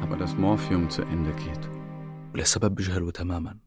[0.06, 1.70] aber das Morphium zu Ende geht.
[2.34, 3.58] ولسبب بجهله تماما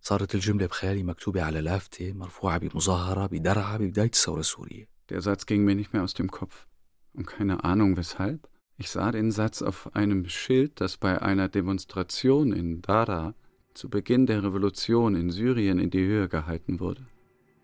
[0.00, 5.64] صارت الجملة بخيالي مكتوبة على لافتة مرفوعة بمظاهرة بدرعا ببداية الثورة السورية Der Satz ging
[5.64, 6.66] mir nicht mehr aus dem Kopf.
[7.14, 8.48] Und keine Ahnung weshalb.
[8.78, 13.34] Ich sah den Satz auf einem Schild, das bei einer Demonstration in Dara
[13.74, 17.04] zu Beginn der Revolution in Syrien in die Höhe gehalten wurde.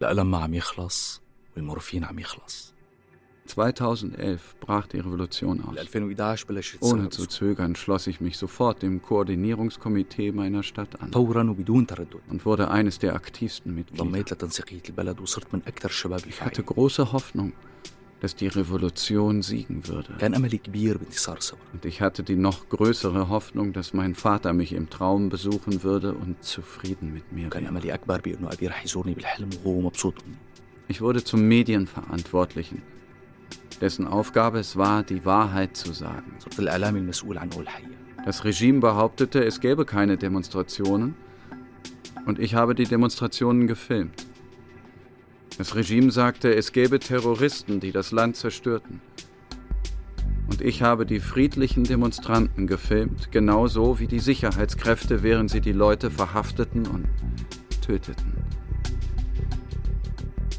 [0.02, 1.22] الألم ما عم يخلص
[1.56, 2.74] والمورفين عم يخلص
[3.47, 5.75] 2011 brach die Revolution aus.
[6.81, 11.11] Ohne zu zögern schloss ich mich sofort dem Koordinierungskomitee meiner Stadt an
[12.29, 14.03] und wurde eines der aktivsten Mitglieder.
[16.27, 17.53] Ich hatte große Hoffnung,
[18.19, 20.15] dass die Revolution siegen würde.
[21.73, 26.13] Und ich hatte die noch größere Hoffnung, dass mein Vater mich im Traum besuchen würde
[26.13, 27.79] und zufrieden mit mir wäre.
[30.87, 32.81] Ich wurde zum Medienverantwortlichen
[33.81, 36.33] dessen Aufgabe es war, die Wahrheit zu sagen.
[38.25, 41.15] Das Regime behauptete, es gäbe keine Demonstrationen
[42.25, 44.25] und ich habe die Demonstrationen gefilmt.
[45.57, 49.01] Das Regime sagte, es gäbe Terroristen, die das Land zerstörten.
[50.49, 56.11] Und ich habe die friedlichen Demonstranten gefilmt, genauso wie die Sicherheitskräfte, während sie die Leute
[56.11, 57.07] verhafteten und
[57.81, 58.33] töteten.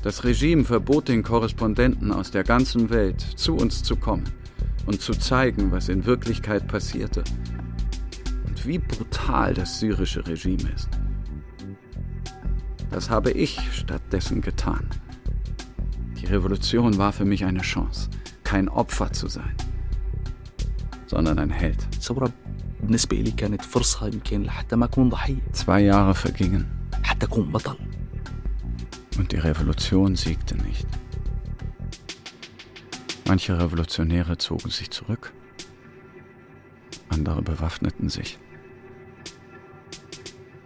[0.02, 4.24] Das Regime verbot den Korrespondenten aus der ganzen Welt, zu uns zu kommen
[4.86, 7.24] und zu zeigen, was in Wirklichkeit passierte.
[8.46, 10.88] Und wie brutal das syrische Regime ist.
[12.90, 14.88] Das habe ich stattdessen getan.
[16.20, 18.08] Die Revolution war für mich eine Chance,
[18.44, 19.54] kein Opfer zu sein,
[21.06, 21.86] sondern ein Held.
[25.52, 26.66] Zwei Jahre vergingen
[29.18, 30.86] und die Revolution siegte nicht.
[33.26, 35.32] Manche Revolutionäre zogen sich zurück,
[37.10, 38.38] andere bewaffneten sich.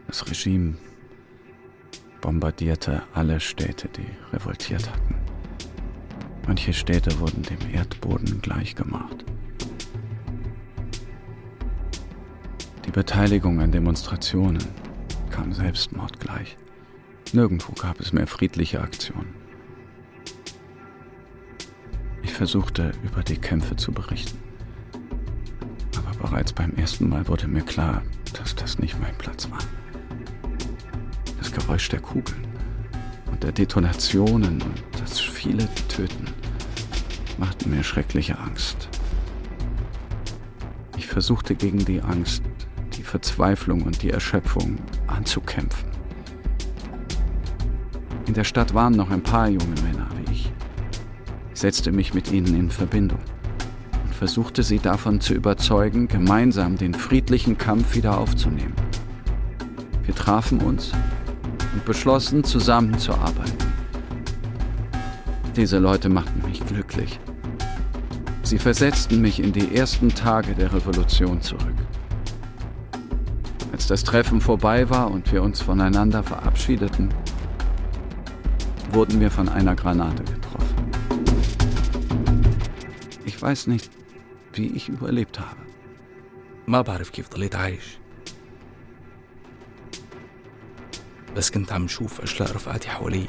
[0.07, 0.77] Das Regime
[2.21, 5.17] bombardierte alle Städte, die revoltiert hatten.
[6.47, 9.25] Manche Städte wurden dem Erdboden gleichgemacht.
[12.85, 14.63] Die Beteiligung an Demonstrationen
[15.31, 16.57] kam Selbstmord gleich.
[17.35, 19.35] Nirgendwo gab es mehr friedliche Aktionen.
[22.23, 24.37] Ich versuchte, über die Kämpfe zu berichten.
[25.97, 28.03] Aber bereits beim ersten Mal wurde mir klar,
[28.35, 29.61] dass das nicht mein Platz war.
[31.39, 32.47] Das Geräusch der Kugeln
[33.31, 36.27] und der Detonationen und das viele Töten
[37.39, 38.91] machten mir schreckliche Angst.
[40.99, 42.43] Ich versuchte gegen die Angst,
[42.99, 46.02] die Verzweiflung und die Erschöpfung anzukämpfen.
[48.27, 50.53] In der Stadt waren noch ein paar junge Männer wie ich.
[51.53, 53.19] Ich setzte mich mit ihnen in Verbindung
[54.05, 58.75] und versuchte sie davon zu überzeugen, gemeinsam den friedlichen Kampf wieder aufzunehmen.
[60.05, 60.93] Wir trafen uns
[61.75, 63.73] und beschlossen, zusammenzuarbeiten.
[65.57, 67.21] Diese Leute machten mich glücklich.
[68.43, 71.75] Sie versetzten mich in die ersten Tage der Revolution zurück.
[73.73, 77.09] Als das Treffen vorbei war und wir uns voneinander verabschiedeten,
[78.92, 80.92] wurden wir von einer Granate getroffen.
[83.26, 83.92] Ich weiß nicht,
[84.54, 85.68] wie ich überlebt habe.
[86.68, 87.98] ما بعرف كيف ضليت عايش
[91.36, 93.26] بس كنت عم شوف أشلاء رفقاتي حوالي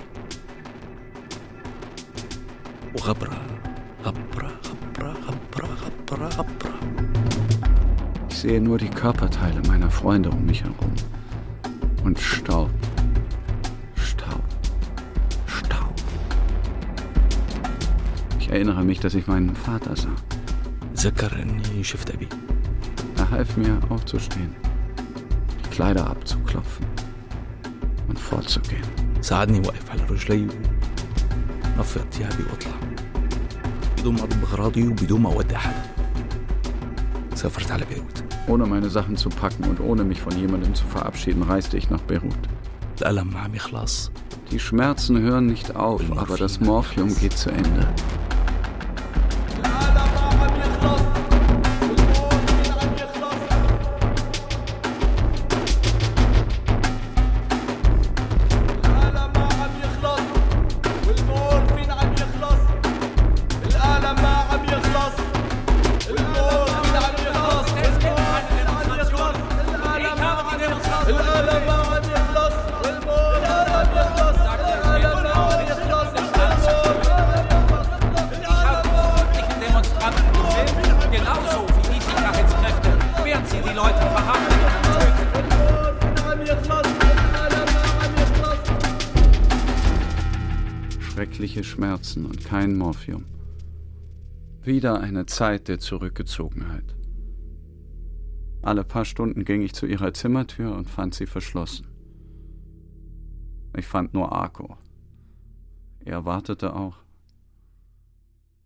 [2.94, 3.46] وغبرة
[4.04, 6.78] غبرة غبرة غبرة غبرة غبرة
[8.30, 10.92] Ich sehe nur die Körperteile meiner Freunde um mich herum.
[12.04, 12.70] Und Staub.
[12.70, 12.81] Staub.
[18.52, 20.16] erinnere mich, dass ich meinen Vater sah.
[20.96, 22.28] تذكر إني شفت أبي
[23.18, 24.54] Er half mir aufzustehen,
[25.64, 26.86] die Kleider abzuklopfen
[28.08, 28.84] und fortzugehen.
[29.20, 30.46] ساعدني وقف على رجلي
[31.78, 32.72] نفض ثيابي واطلع
[33.98, 35.82] بدون ما اضب اغراضي وبدون ما اودع حدا
[37.34, 41.42] سافرت على بيروت Ohne meine Sachen zu packen und ohne mich von jemandem zu verabschieden,
[41.42, 42.48] reiste ich nach Beirut.
[43.02, 44.10] الألم ما عم يخلص
[44.50, 47.86] Die Schmerzen hören nicht auf, aber das Morphium geht zu Ende.
[92.92, 93.24] Morphium.
[94.62, 96.94] Wieder eine Zeit der Zurückgezogenheit.
[98.62, 101.86] Alle paar Stunden ging ich zu ihrer Zimmertür und fand sie verschlossen.
[103.76, 104.76] Ich fand nur Arko.
[106.00, 106.96] Er wartete auch.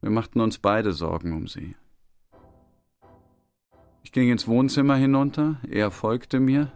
[0.01, 1.77] Wir machten uns beide Sorgen um sie.
[4.03, 6.73] Ich ging ins Wohnzimmer hinunter, er folgte mir,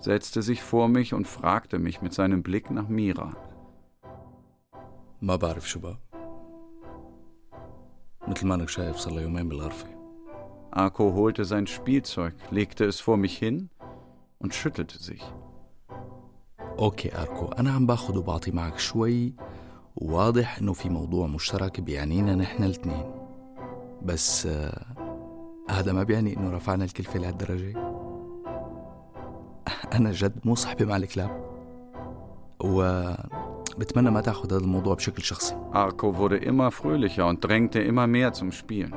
[0.00, 3.36] setzte sich vor mich und fragte mich mit seinem Blick nach Mira.
[5.22, 5.98] ما بعرف شو بقى
[8.27, 10.01] مثل ما انك شايف صار له يومين بالغرفة
[10.73, 13.69] Arko holte sein Spielzeug, legte es vor mich hin
[14.39, 15.21] und schüttelte sich.
[16.79, 19.33] أوكي اركو أنا عم باخد وبعطي معك شوي
[19.95, 23.03] وواضح انه في موضوع مشترك بيعنينا نحن الاثنين
[24.01, 24.85] بس آه،
[25.69, 27.73] هذا ما بيعني انه رفعنا الكلفة لهالدرجة
[29.93, 31.51] أنا جد مو صاحبي مع الكلاب
[33.80, 38.32] وبتمنى ما تاخد هذا الموضوع بشكل شخصي Arko wurde immer fröhlicher und drängte immer mehr
[38.32, 38.94] zum Spielen.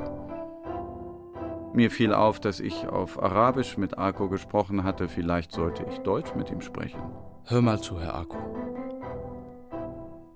[1.74, 6.34] Mir fiel auf, dass ich auf Arabisch mit Arko gesprochen hatte, vielleicht sollte ich Deutsch
[6.36, 7.00] mit ihm sprechen.
[7.46, 8.38] Hör mal zu, Herr Akku.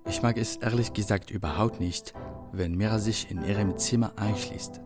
[0.06, 2.14] Ich mag es ehrlich gesagt überhaupt nicht,
[2.52, 4.80] wenn Mira sich in ihrem Zimmer einschließt.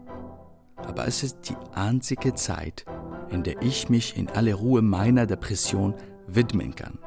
[0.77, 2.85] Aber es ist die einzige Zeit,
[3.29, 5.95] in der ich mich in aller Ruhe meiner Depression
[6.27, 6.97] widmen kann.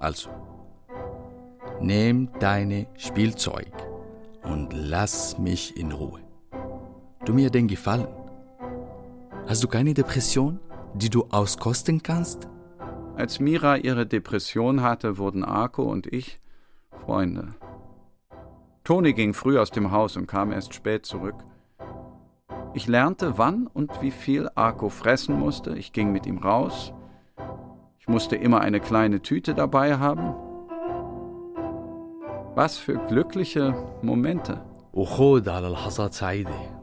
[0.00, 0.30] Also,
[1.81, 3.71] nimm deine Spielzeug
[4.43, 6.21] und lass mich in Ruhe.
[7.25, 8.07] Du mir den Gefallen.
[9.47, 10.59] Hast du keine Depression,
[10.93, 12.47] die du auskosten kannst?
[13.15, 16.39] Als Mira ihre Depression hatte, wurden Arko und ich
[17.05, 17.55] Freunde.
[18.83, 21.35] Toni ging früh aus dem Haus und kam erst spät zurück.
[22.73, 25.77] Ich lernte, wann und wie viel Arko fressen musste.
[25.77, 26.93] Ich ging mit ihm raus.
[27.99, 30.33] Ich musste immer eine kleine Tüte dabei haben.
[32.54, 34.62] Was für glückliche Momente.
[34.92, 36.76] وخود على لحظات سعيدة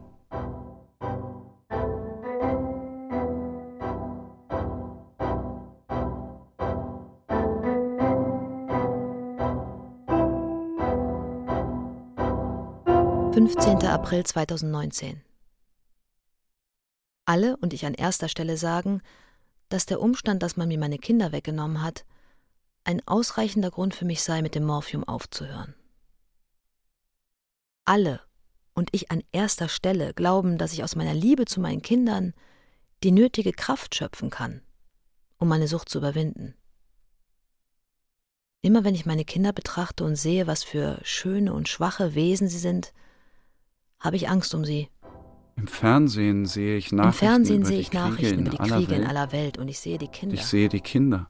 [13.34, 13.88] April 15.
[13.88, 15.22] April 2019.
[17.26, 19.02] Alle und ich an erster Stelle sagen,
[19.70, 22.06] dass der Umstand, dass man mir meine Kinder weggenommen hat,
[22.89, 25.75] ein ausreichender Grund für mich sei, mit dem Morphium aufzuhören.
[27.85, 28.23] Alle
[28.73, 32.33] und ich an erster Stelle glauben, dass ich aus meiner Liebe zu meinen Kindern
[33.05, 34.63] die nötige Kraft schöpfen kann,
[35.37, 36.55] um meine Sucht zu überwinden.
[38.63, 42.59] Immer wenn ich meine Kinder betrachte und sehe, was für schöne und schwache Wesen sie
[42.59, 42.95] sind,
[44.01, 44.89] habe ich Angst um sie.
[45.57, 48.51] Im Fernsehen sehe ich Nachrichten Im Fernsehen über sehe die ich Kriege Nachrichten in über
[48.51, 49.11] die aller Kriege in Welt.
[49.11, 50.35] aller Welt und ich sehe die Kinder.
[50.35, 51.29] Ich sehe die Kinder.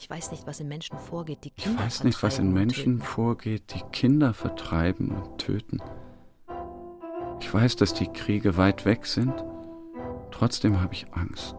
[0.00, 2.48] Ich weiß nicht, was in Menschen vorgeht, die Ich Kinder weiß nicht, was in vertreiben
[2.48, 3.02] und Menschen töten.
[3.02, 5.82] vorgeht, die Kinder vertreiben und töten.
[7.40, 9.32] Ich weiß, dass die Kriege weit weg sind.
[10.30, 11.56] Trotzdem habe ich Angst.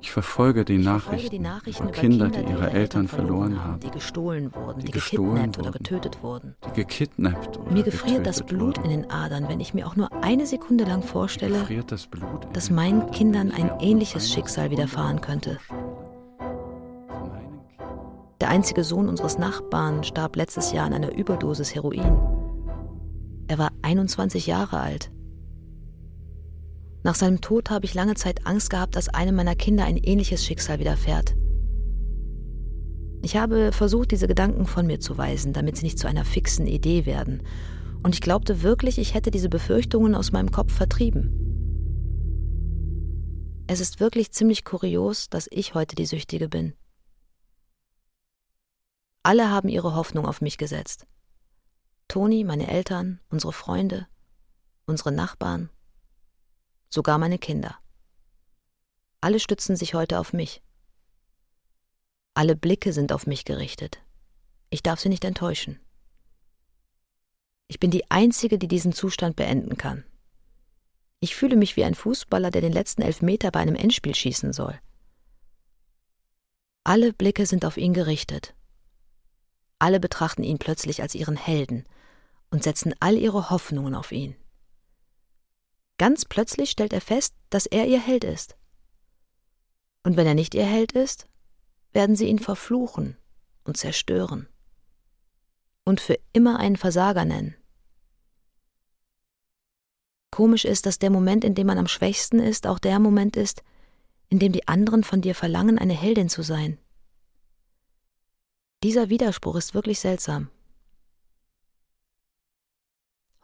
[0.00, 3.80] Ich verfolge die, Ich Nachrichten, die Nachrichten über über Kinder, die ihre Eltern verloren haben,
[3.80, 6.54] die gestohlen wurden, Die die, gestohlen gekidnappt oder getötet wurden.
[6.68, 8.90] die gekidnappt oder Mir gefriert das Blut wurden.
[8.90, 12.08] in den Adern, wenn ich mir auch nur eine Sekunde lang vorstelle, das
[12.52, 15.58] dass meinen Kindern ich ein ähnliches Schicksal widerfahren könnte.
[18.40, 22.18] Der einzige Sohn unseres Nachbarn starb letztes Jahr an einer Überdosis Heroin.
[23.48, 25.10] Er war 21 Jahre alt.
[27.02, 30.44] Nach seinem Tod habe ich lange Zeit Angst gehabt, dass einem meiner Kinder ein ähnliches
[30.44, 31.36] Schicksal widerfährt.
[33.22, 36.66] Ich habe versucht, diese Gedanken von mir zu weisen, damit sie nicht zu einer fixen
[36.66, 37.42] Idee werden.
[38.02, 41.32] Und ich glaubte wirklich, ich hätte diese Befürchtungen aus meinem Kopf vertrieben.
[43.66, 46.74] Es ist wirklich ziemlich kurios, dass ich heute die Süchtige bin.
[49.26, 51.04] Alle haben ihre Hoffnung auf mich gesetzt.
[52.06, 54.06] Toni, meine Eltern, unsere Freunde,
[54.86, 55.68] unsere Nachbarn,
[56.88, 57.76] sogar meine Kinder.
[59.20, 60.62] Alle stützen sich heute auf mich.
[62.34, 64.00] Alle Blicke sind auf mich gerichtet.
[64.70, 65.80] Ich darf sie nicht enttäuschen.
[67.66, 70.04] Ich bin die Einzige, die diesen Zustand beenden kann.
[71.18, 74.78] Ich fühle mich wie ein Fußballer, der den letzten Elfmeter bei einem Endspiel schießen soll.
[76.84, 78.54] Alle Blicke sind auf ihn gerichtet.
[79.78, 81.84] Alle betrachten ihn plötzlich als ihren Helden
[82.50, 84.34] und setzen all ihre Hoffnungen auf ihn.
[85.98, 88.56] Ganz plötzlich stellt er fest, dass er ihr Held ist.
[90.02, 91.26] Und wenn er nicht ihr Held ist,
[91.92, 93.16] werden sie ihn verfluchen
[93.64, 94.48] und zerstören
[95.84, 97.54] und für immer einen Versager nennen.
[100.30, 103.62] Komisch ist, dass der Moment, in dem man am schwächsten ist, auch der Moment ist,
[104.28, 106.78] in dem die anderen von dir verlangen, eine Heldin zu sein.
[108.82, 110.50] Dieser Widerspruch ist wirklich seltsam.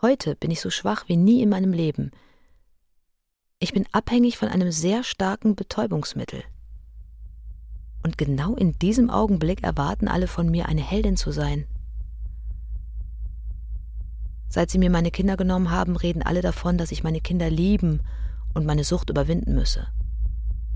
[0.03, 2.11] Heute bin ich so schwach wie nie in meinem Leben.
[3.59, 6.43] Ich bin abhängig von einem sehr starken Betäubungsmittel.
[8.03, 11.67] Und genau in diesem Augenblick erwarten alle von mir, eine Heldin zu sein.
[14.49, 18.01] Seit sie mir meine Kinder genommen haben, reden alle davon, dass ich meine Kinder lieben
[18.53, 19.87] und meine Sucht überwinden müsse.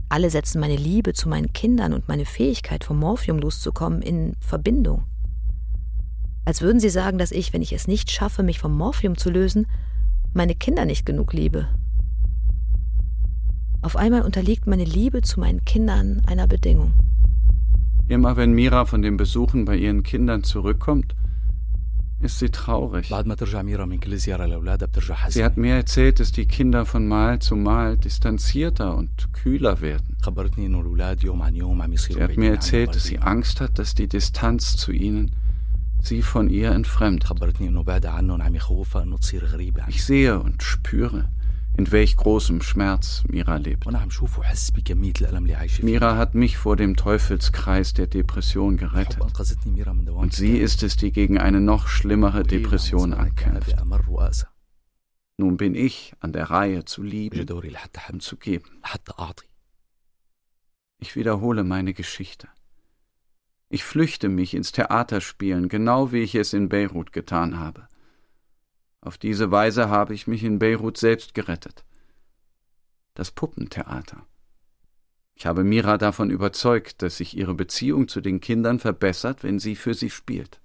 [0.08, 5.04] Alle setzen meine Liebe zu meinen Kindern und meine Fähigkeit, vom Morphium loszukommen, in Verbindung.
[6.44, 9.30] Als würden sie sagen, dass ich, wenn ich es nicht schaffe, mich vom Morphium zu
[9.30, 9.66] lösen,
[10.32, 11.68] meine Kinder nicht genug liebe.
[13.82, 16.94] Auf einmal unterliegt meine Liebe zu meinen Kindern einer Bedingung.
[18.06, 21.16] Immer wenn Mira von den Besuchen bei ihren Kindern zurückkommt,
[22.20, 23.08] ist sie traurig.
[25.34, 30.16] Sie hat mir erzählt, dass die Kinder von Mal zu Mal distanzierter und kühler werden.
[32.14, 35.32] Sie hat mir erzählt, dass sie Angst hat, dass die Distanz zu ihnen
[36.02, 37.28] sie von ihr entfremdet.
[39.88, 41.28] Ich sehe und spüre,
[41.76, 43.84] in welch großem Schmerz Mira lebt.
[45.82, 49.20] Mira hat mich vor dem Teufelskreis der Depression gerettet.
[49.20, 53.74] Und sie ist es, die gegen eine noch schlimmere Depression ankämpft.
[55.38, 57.46] Nun bin ich an der Reihe zu lieben
[58.10, 58.82] und zu geben.
[60.98, 62.48] Ich wiederhole meine Geschichte.
[63.68, 67.86] Ich flüchte mich ins Theaterspielen, genau wie ich es in Beirut getan habe.
[69.00, 71.84] Auf diese Weise habe ich mich in Beirut selbst gerettet.
[73.14, 74.26] Das Puppentheater.
[75.34, 79.76] Ich habe Mira davon überzeugt, dass sich ihre Beziehung zu den Kindern verbessert, wenn sie
[79.76, 80.60] für sie spielt.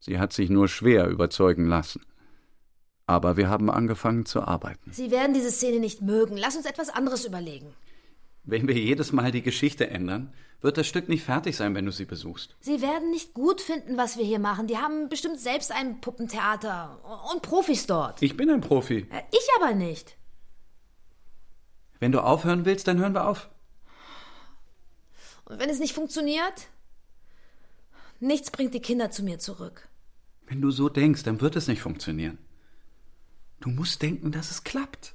[0.00, 2.02] Sie hat sich nur schwer überzeugen lassen.
[3.06, 4.92] Aber wir haben angefangen zu arbeiten.
[4.92, 6.36] Sie werden diese Szene nicht mögen.
[6.36, 7.74] Lass uns etwas anderes überlegen.
[8.44, 10.32] Wenn wir jedes Mal die Geschichte ändern,
[10.66, 12.56] wird das Stück nicht fertig sein, wenn du sie besuchst.
[12.60, 14.66] Sie werden nicht gut finden, was wir hier machen.
[14.66, 17.00] Die haben bestimmt selbst ein Puppentheater
[17.32, 18.20] und Profis dort.
[18.20, 19.06] Ich bin ein Profi.
[19.10, 20.16] Äh, Ich aber nicht.
[22.00, 23.48] Wenn du aufhören willst, dann hören wir auf.
[25.44, 26.66] Und wenn es nicht funktioniert?
[28.18, 29.88] Nichts bringt die Kinder zu mir zurück.
[30.48, 32.38] Wenn du so denkst, dann wird es nicht funktionieren.
[33.60, 35.14] Du musst denken, dass es klappt.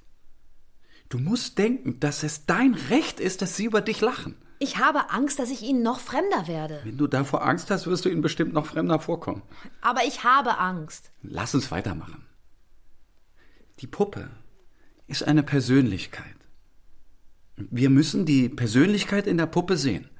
[1.09, 4.35] Du musst denken, dass es dein Recht ist, dass sie über dich lachen.
[4.63, 6.81] Ich habe Angst, dass ich ihnen noch fremder werde.
[6.83, 9.41] Wenn du davor Angst hast, wirst du ihnen bestimmt noch fremder vorkommen.
[9.81, 11.11] Aber ich habe Angst.
[11.23, 12.27] Lass uns weitermachen.
[13.79, 14.29] Die Puppe
[15.07, 16.35] ist eine Persönlichkeit.
[17.55, 20.11] Wir müssen die Persönlichkeit in der Puppe sehen.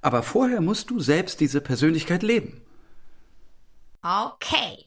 [0.00, 2.62] Aber vorher musst du selbst diese Persönlichkeit leben.
[4.02, 4.86] Okay.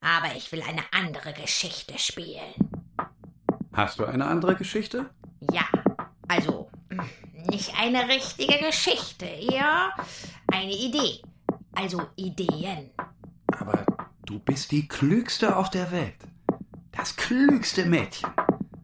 [0.00, 2.54] Aber ich will eine andere Geschichte spielen.
[3.72, 5.10] Hast du eine andere Geschichte?
[5.52, 5.66] Ja,
[6.28, 7.00] also mm,
[7.46, 9.90] nicht eine richtige Geschichte, eher
[10.46, 11.20] eine Idee.
[11.74, 12.90] Also Ideen.
[13.58, 13.84] Aber
[14.26, 16.16] du bist die klügste auf der Welt.
[16.92, 18.30] Das klügste Mädchen.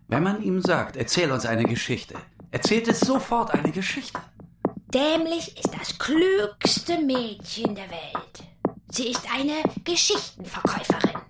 [0.08, 2.16] Wenn man ihm sagt, erzähl uns eine Geschichte,
[2.50, 4.20] erzählt es sofort eine Geschichte.
[4.92, 8.42] Dämlich ist das klügste Mädchen der Welt.
[8.88, 11.20] Sie ist eine Geschichtenverkäuferin.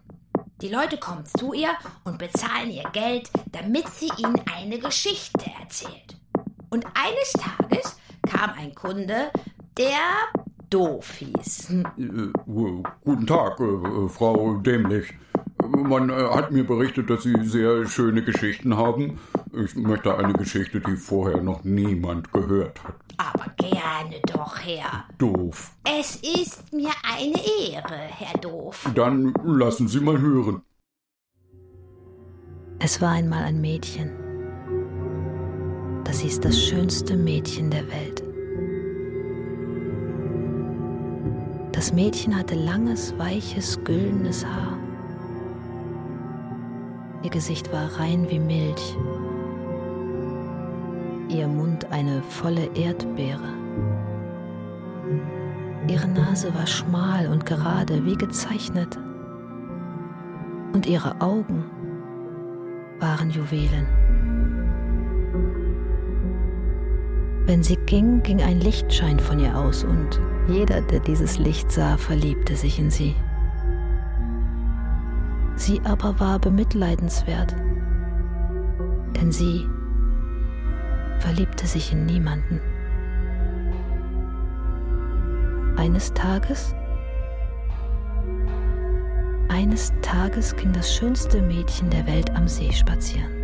[0.62, 1.74] Die Leute kommen zu ihr
[2.04, 6.16] und bezahlen ihr Geld, damit sie ihnen eine Geschichte erzählt.
[6.70, 7.96] Und eines Tages
[8.28, 9.30] kam ein Kunde,
[9.76, 9.98] der
[10.70, 11.70] doof hieß.
[11.70, 11.84] Äh,
[13.04, 15.12] guten Tag, äh, Frau Dämlich.
[15.68, 19.18] Man äh, hat mir berichtet, dass Sie sehr schöne Geschichten haben.
[19.52, 22.94] Ich möchte eine Geschichte, die vorher noch niemand gehört hat.
[23.16, 25.04] Aber gerne doch, Herr.
[25.18, 25.72] Doof.
[25.84, 28.88] Es ist mir eine Ehre, Herr Doof.
[28.94, 30.62] Dann lassen Sie mal hören.
[32.78, 34.29] Es war einmal ein Mädchen.
[36.04, 38.22] Das hieß das schönste Mädchen der Welt.
[41.72, 44.76] Das Mädchen hatte langes, weiches, güldenes Haar.
[47.22, 48.96] Ihr Gesicht war rein wie Milch.
[51.28, 53.54] Ihr Mund eine volle Erdbeere.
[55.88, 58.98] Ihre Nase war schmal und gerade wie gezeichnet.
[60.72, 61.64] Und ihre Augen
[63.00, 63.86] waren Juwelen.
[67.50, 71.96] Wenn sie ging, ging ein Lichtschein von ihr aus und jeder, der dieses Licht sah,
[71.96, 73.16] verliebte sich in sie.
[75.56, 77.56] Sie aber war bemitleidenswert,
[79.16, 79.66] denn sie
[81.18, 82.60] verliebte sich in niemanden.
[85.76, 86.72] Eines Tages,
[89.48, 93.39] eines Tages ging das schönste Mädchen der Welt am See spazieren.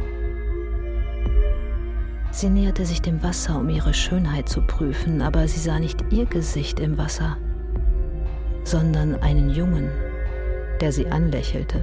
[2.37, 6.27] Sie näherte sich dem Wasser, um ihre Schönheit zu prüfen, aber sie sah nicht ihr
[6.27, 7.39] Gesicht im Wasser,
[8.63, 9.89] sondern einen Jungen,
[10.83, 11.83] der sie anlächelte.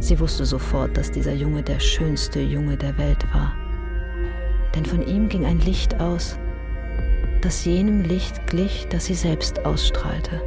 [0.00, 3.52] Sie wusste sofort, dass dieser Junge der schönste Junge der Welt war.
[4.74, 6.36] Denn von ihm ging ein Licht aus,
[7.40, 10.42] das jenem Licht glich, das sie selbst ausstrahlte.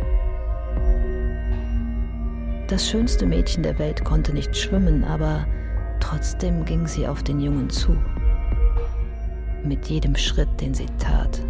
[2.67, 5.47] Das schönste Mädchen der Welt konnte nicht schwimmen, aber
[5.99, 7.95] Trotzdem ging sie auf den Jungen zu.
[9.63, 11.41] Mit jedem Schritt, den sie tat,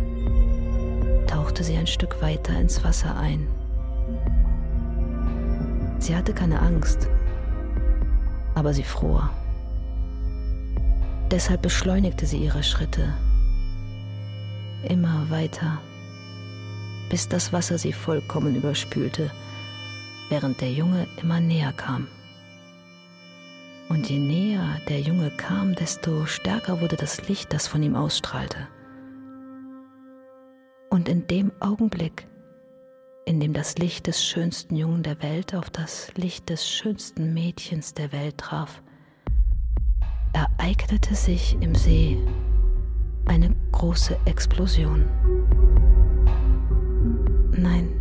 [1.27, 3.47] tauchte sie ein Stück weiter ins Wasser ein.
[5.99, 7.07] Sie hatte keine Angst,
[8.55, 9.29] aber sie fror.
[11.29, 13.13] Deshalb beschleunigte sie ihre Schritte
[14.83, 15.81] immer weiter,
[17.09, 19.31] bis das Wasser sie vollkommen überspülte,
[20.29, 22.07] während der Junge immer näher kam.
[23.89, 28.67] Und je näher der Junge kam, desto stärker wurde das Licht, das von ihm ausstrahlte.
[30.89, 32.27] Und in dem Augenblick,
[33.25, 37.93] in dem das Licht des schönsten Jungen der Welt auf das Licht des schönsten Mädchens
[37.93, 38.81] der Welt traf,
[40.33, 42.17] ereignete sich im See
[43.25, 45.05] eine große Explosion.
[47.51, 47.96] Nein,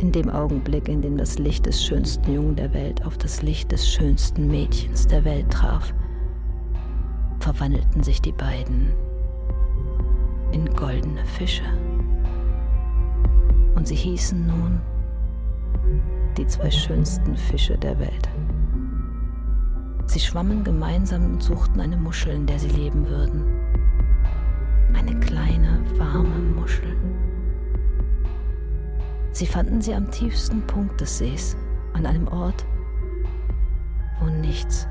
[0.00, 3.70] in dem Augenblick, in dem das Licht des schönsten Jungen der Welt auf das Licht
[3.70, 5.92] des schönsten Mädchens der Welt traf,
[7.38, 8.92] verwandelten sich die beiden
[10.52, 11.64] in goldene Fische.
[13.74, 14.80] Und sie hießen nun
[16.36, 18.28] die zwei schönsten Fische der Welt.
[20.06, 23.44] Sie schwammen gemeinsam und suchten eine Muschel, in der sie leben würden.
[24.94, 26.96] Eine kleine, warme Muschel.
[29.32, 31.56] Sie fanden sie am tiefsten Punkt des Sees,
[31.92, 32.66] an einem Ort,
[34.20, 34.86] wo nichts,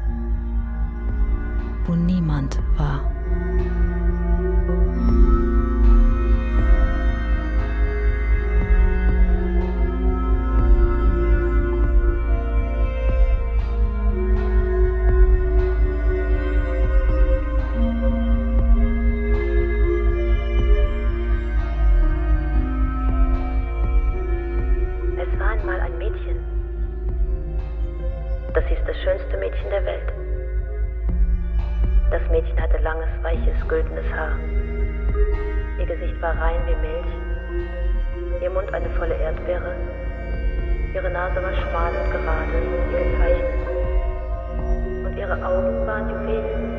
[1.86, 3.04] wo niemand war.
[41.10, 43.68] ihre Nase war schmal und gerade, wie gezeichnet.
[45.05, 46.78] Und ihre Augen waren Juwelen.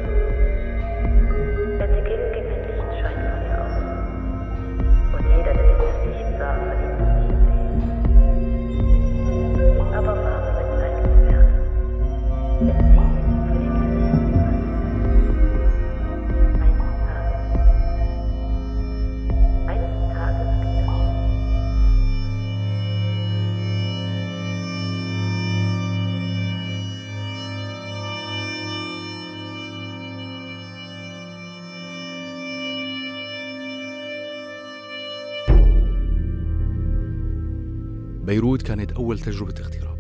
[38.30, 39.98] بيروت كانت أول تجربة اغتراب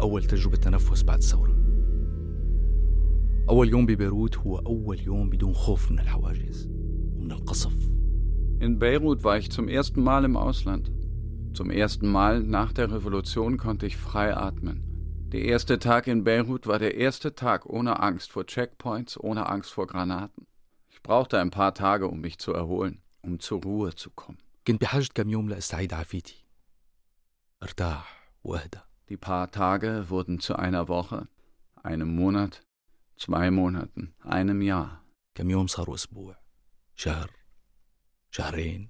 [0.00, 1.56] أول تجربة تنفس بعد الثورة
[3.48, 6.70] أول يوم ببيروت هو أول يوم بدون خوف من الحواجز
[7.16, 7.90] ومن القصف
[8.60, 10.92] In Beirut war ich zum ersten Mal im Ausland.
[11.54, 14.84] Zum ersten Mal nach der Revolution konnte ich frei atmen.
[15.32, 19.72] Der erste Tag in Beirut war der erste Tag ohne Angst vor Checkpoints, ohne Angst
[19.72, 20.46] vor Granaten.
[20.90, 24.38] Ich brauchte ein paar Tage, um mich zu erholen, um zur Ruhe zu kommen.
[24.66, 26.44] كنت بحاجة كم يوم لأستعيد عافيتي
[27.62, 28.78] ارتاح واهدى
[29.10, 31.26] Die paar Tage wurden zu einer Woche,
[31.74, 32.62] einem Monat,
[33.16, 35.04] zwei Monaten, einem Jahr.
[35.34, 36.36] كم يوم صاروا أسبوع
[36.96, 37.30] شهر
[38.30, 38.88] شهرين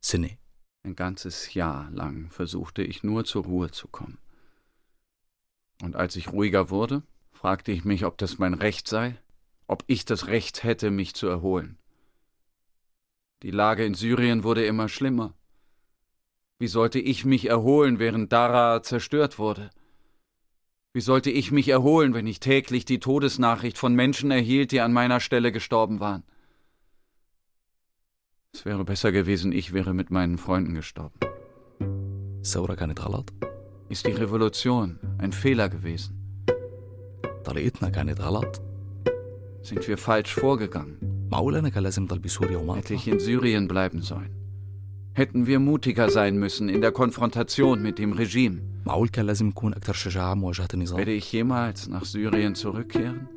[0.00, 0.36] سنة
[0.82, 4.18] Ein ganzes Jahr lang versuchte ich nur zur Ruhe zu kommen.
[5.82, 7.02] Und als ich ruhiger wurde,
[7.32, 9.18] fragte ich mich, ob das mein Recht sei,
[9.66, 11.78] ob ich das Recht hätte, mich zu erholen.
[13.44, 15.34] Die Lage in Syrien wurde immer schlimmer.
[16.58, 19.70] Wie sollte ich mich erholen, während Dara zerstört wurde?
[20.92, 24.92] Wie sollte ich mich erholen, wenn ich täglich die Todesnachricht von Menschen erhielt, die an
[24.92, 26.24] meiner Stelle gestorben waren?
[28.52, 31.18] Es wäre besser gewesen, ich wäre mit meinen Freunden gestorben.
[32.40, 33.32] الثورة كانت غلط
[33.88, 36.16] Ist die Revolution ein Fehler gewesen?
[37.44, 38.60] طريقتنا كانت غلط
[39.62, 41.13] Sind wir falsch vorgegangen?
[42.77, 44.29] Hätte ich in Syrien bleiben sollen.
[45.13, 48.61] Hätten wir mutiger sein müssen in der Konfrontation mit dem Regime.
[50.97, 53.27] Werde ich jemals nach Syrien zurückkehren?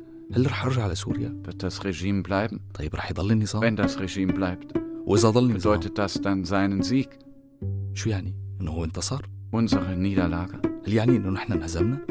[1.43, 2.59] Wird das Regime bleiben?
[3.61, 4.73] Wenn das Regime bleibt.
[5.63, 7.09] Bedeutet das dann seinen Sieg?
[9.51, 10.59] Unsere Niederlage.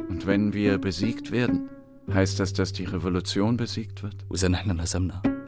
[0.09, 1.69] Und wenn wir besiegt werden,
[2.13, 4.17] heißt das, dass die Revolution besiegt wird?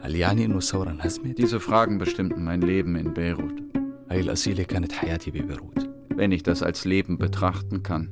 [0.00, 3.62] انهزمنا هل يعني إنه الثورة انهزمت Diese Fragen bestimmten mein Leben in Beirut.
[4.10, 8.08] هاي الأسئلة كانت حياتي ببيروت Wenn ich das als Leben betrachten kann.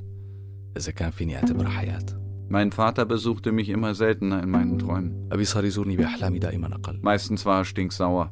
[0.76, 2.06] إذا كان فيني أعتبرها حياة
[2.50, 5.28] Mein Vater besuchte mich immer seltener in meinen Träumen.
[5.32, 8.30] أبي صار يزورني بأحلامي دائما أقل Meistens war er stinksauer.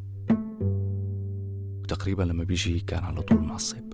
[1.83, 3.93] وتقريبا لما بيجي كان على طول معصب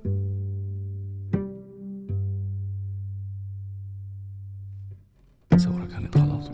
[5.53, 6.47] الثورة كانت غلط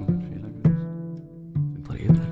[1.89, 2.28] طريقتنا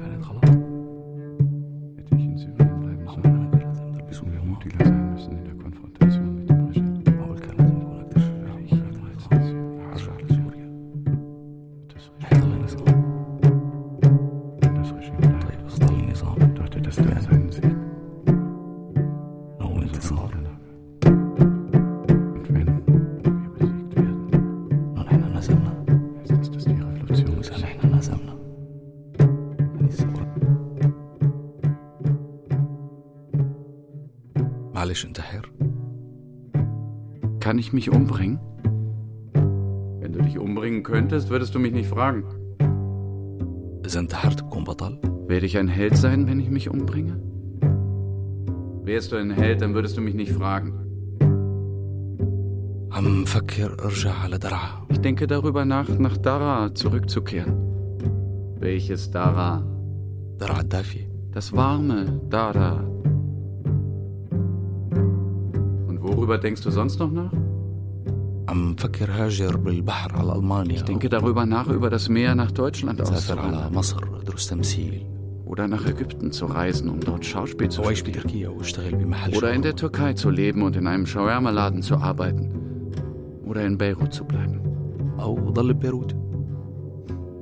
[34.87, 35.53] معلش انتحر
[37.41, 38.39] Kann ich mich umbringen?
[40.01, 42.25] Wenn du dich umbringen könntest, würdest du mich nicht fragen.
[43.87, 47.17] إذا انتحرت بكون بطل Werde ich ein Held sein, wenn ich mich umbringe?
[48.85, 50.73] Wärst du ein Held, dann würdest du mich nicht fragen.
[52.93, 57.55] عم فكر ارجع على درعا Ich denke darüber nach, nach Dara zurückzukehren.
[58.61, 59.63] Welches Dara?
[60.41, 62.86] درعا الدافية Das warme Dara.
[66.28, 67.32] Worüber denkst du sonst noch nach?
[70.70, 73.74] Ich denke darüber nach, über das Meer nach Deutschland auszuwandern.
[75.46, 79.16] Oder nach Ägypten zu reisen, um dort Schauspiel zu spielen.
[79.38, 82.52] Oder in der Türkei zu leben und in einem Shawarma-Laden zu arbeiten.
[83.46, 84.60] Oder in Beirut zu bleiben.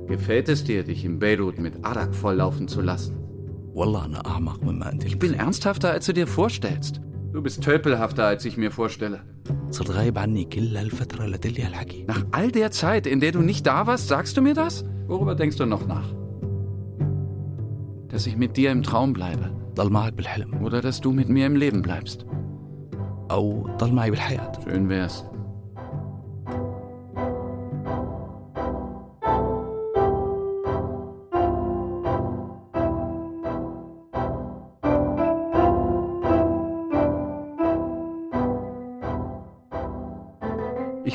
[0.06, 3.16] Gefällt es dir, dich in Beirut mit Arak volllaufen zu lassen?
[5.04, 7.00] Ich bin ernsthafter, als du dir vorstellst.
[7.36, 9.20] Du bist tölpelhafter, als ich mir vorstelle.
[12.06, 14.86] Nach all der Zeit, in der du nicht da warst, sagst du mir das?
[15.06, 16.14] Worüber denkst du noch nach?
[18.08, 19.50] Dass ich mit dir im Traum bleibe.
[20.62, 22.24] Oder dass du mit mir im Leben bleibst.
[24.64, 25.26] Schön wär's.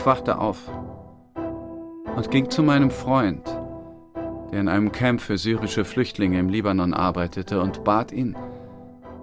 [0.01, 0.57] Ich wachte auf
[2.15, 3.45] und ging zu meinem Freund,
[4.51, 8.35] der in einem Camp für syrische Flüchtlinge im Libanon arbeitete, und bat ihn,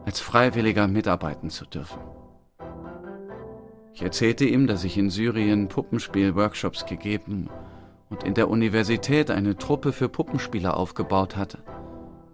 [0.06, 1.98] als Freiwilliger mitarbeiten zu dürfen.
[3.92, 7.50] Ich erzählte ihm, dass ich in Syrien Puppenspiel-Workshops gegeben
[8.08, 11.58] und in der Universität eine Truppe für Puppenspieler aufgebaut hatte,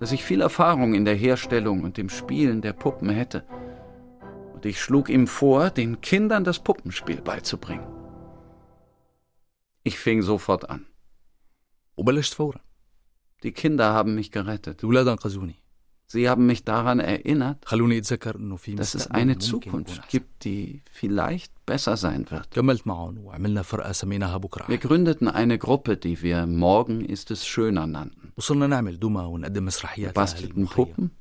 [0.01, 3.43] dass ich viel Erfahrung in der Herstellung und dem Spielen der Puppen hätte.
[4.53, 7.94] Und ich schlug ihm vor, den Kindern das Puppenspiel beizubringen.
[9.84, 10.86] Ich fing sofort an.
[11.98, 12.60] وبلشت فورا
[13.44, 14.84] Die Kinder haben mich gerettet.
[14.84, 15.56] الأولاد أنقذوني
[16.12, 19.86] Sie haben mich daran erinnert, خلوني أتذكر إنه في dass es مستقبل eine ممكن يكون
[19.86, 20.10] Zukunft أحسن.
[20.12, 22.48] gibt, die vielleicht besser sein wird.
[22.52, 27.46] كملت معهم وعملنا فرقة سميناها بكرة Wir gründeten eine Gruppe, die wir Morgen ist es
[27.48, 28.32] schöner nannten.
[28.38, 31.12] وصلنا نعمل دمى ونقدم Wir مسرحيات لأهل bastelten المخيم Puppen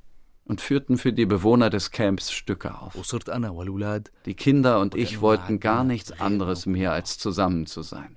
[0.45, 2.97] und führten für die Bewohner des Camps Stücke auf.
[2.97, 7.83] وصرت أنا والأولاد Die Kinder und ich wollten gar nichts anderes mehr als zusammen zu
[7.83, 8.17] sein.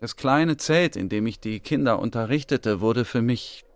[0.00, 3.66] Das kleine Zelt, in dem ich die Kinder unterrichtete, wurde für mich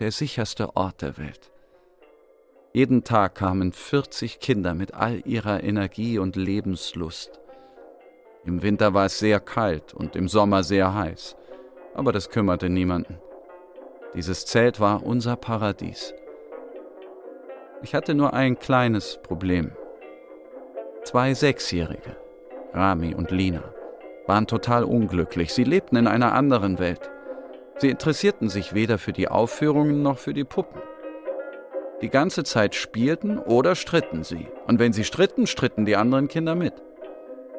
[0.00, 1.52] der sicherste Ort der Welt.
[2.72, 7.38] Jeden Tag kamen 40 Kinder mit all ihrer Energie und Lebenslust.
[8.44, 11.36] Im Winter war es sehr kalt und im Sommer sehr heiß,
[11.94, 13.20] aber das kümmerte niemanden.
[14.14, 16.12] Dieses Zelt war unser Paradies.
[17.82, 19.70] Ich hatte nur ein kleines Problem.
[21.04, 22.16] Zwei Sechsjährige,
[22.72, 23.71] Rami und Lina,
[24.32, 25.52] waren total unglücklich.
[25.52, 27.10] Sie lebten in einer anderen Welt.
[27.76, 30.80] Sie interessierten sich weder für die Aufführungen noch für die Puppen.
[32.00, 34.46] Die ganze Zeit spielten oder stritten sie.
[34.66, 36.72] Und wenn sie stritten, stritten die anderen Kinder mit.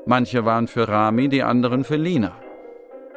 [0.08, 2.32] Manche waren für Rami, die anderen für Lina.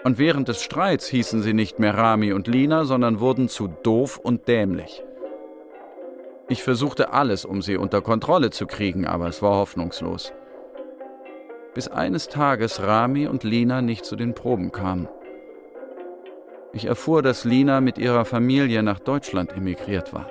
[0.05, 4.21] Und während des Streits hießen sie nicht mehr Rami und Lina, sondern wurden zu doof
[4.23, 5.03] und dämlich.
[6.51, 10.35] Ich versuchte alles, um sie unter Kontrolle zu kriegen, aber es war hoffnungslos.
[11.77, 15.09] Bis eines Tages Rami und Lina nicht zu den Proben kamen.
[16.73, 20.31] Ich erfuhr, dass Lina mit ihrer Familie nach Deutschland emigriert war.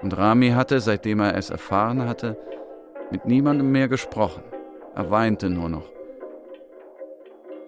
[0.00, 2.36] Und Rami hatte, seitdem er es erfahren hatte,
[3.12, 4.42] mit niemandem mehr gesprochen.
[4.96, 5.88] Er weinte nur noch.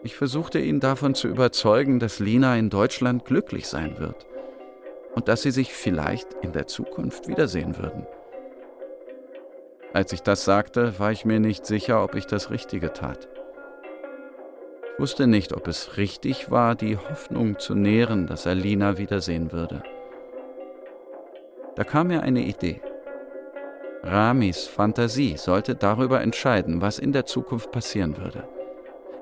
[0.03, 4.27] Ich versuchte ihn davon zu überzeugen, dass Lina in Deutschland glücklich sein wird
[5.15, 8.09] und dass sie sich vielleicht in der Zukunft wiedersehen würden.
[9.95, 13.29] Als ich das sagte, war ich mir nicht sicher, ob ich das Richtige tat.
[14.93, 19.53] Ich wusste nicht, ob es richtig war, die Hoffnung zu nähren, dass er Lina wiedersehen
[19.53, 19.85] würde.
[21.77, 22.81] Da kam mir eine Idee.
[24.03, 28.49] Ramis Fantasie sollte darüber entscheiden, was in der Zukunft passieren würde.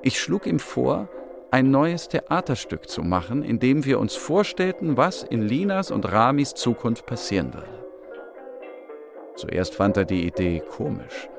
[0.01, 1.07] Ich schlug ihm vor,
[1.51, 6.55] ein neues Theaterstück zu machen, in dem wir uns vorstellten, was in Linas und Ramis
[6.55, 7.72] Zukunft passieren würde.
[9.35, 11.29] Zuerst fand er die Idee komisch,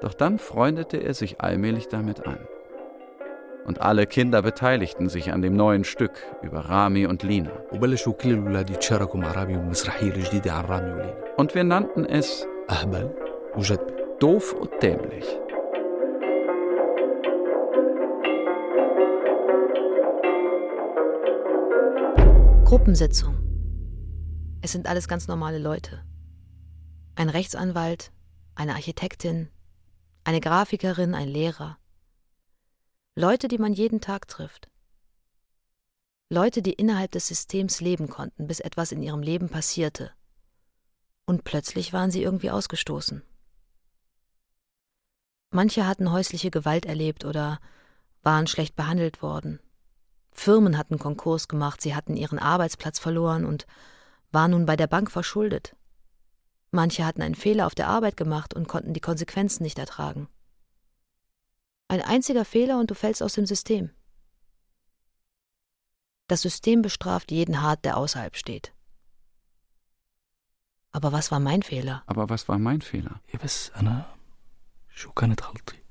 [0.00, 2.38] doch dann freundete er sich allmählich damit an
[3.66, 7.50] und alle Kinder beteiligten sich an dem neuen Stück über Rami und Lina.
[11.36, 12.46] Und wir nannten es
[14.20, 15.38] Doof und Dämlich.
[22.64, 23.36] Gruppensitzung.
[24.62, 26.00] Es sind alles ganz normale Leute.
[27.16, 28.12] Ein Rechtsanwalt,
[28.54, 29.48] eine Architektin,
[30.24, 31.78] eine Grafikerin, ein Lehrer,
[33.16, 34.68] Leute, die man jeden Tag trifft.
[36.28, 40.10] Leute, die innerhalb des Systems leben konnten, bis etwas in ihrem Leben passierte.
[41.24, 43.22] Und plötzlich waren sie irgendwie ausgestoßen.
[45.50, 47.60] Manche hatten häusliche Gewalt erlebt oder
[48.22, 49.60] waren schlecht behandelt worden.
[50.32, 53.68] Firmen hatten Konkurs gemacht, sie hatten ihren Arbeitsplatz verloren und
[54.32, 55.76] waren nun bei der Bank verschuldet.
[56.74, 60.26] Manche hatten einen Fehler auf der Arbeit gemacht und konnten die Konsequenzen nicht ertragen.
[61.86, 63.90] Ein einziger Fehler und du fällst aus dem System.
[66.26, 68.74] Das System bestraft jeden hart, der außerhalb steht.
[70.90, 72.02] Aber was war mein Fehler?
[72.06, 73.20] Aber was war mein Fehler?
[73.28, 74.12] Ich weiß, Anna,
[74.90, 75.83] ich schon keine Trautig.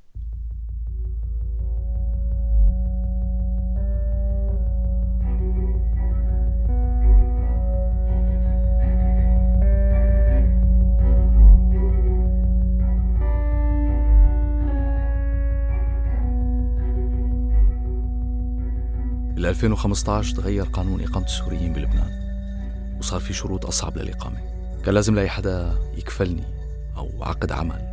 [19.43, 22.11] ال 2015 تغير قانون إقامة السوريين بلبنان
[22.99, 24.39] وصار في شروط أصعب للإقامة
[24.85, 26.45] كان لازم لاقي حدا يكفلني
[26.97, 27.89] أو عقد عمل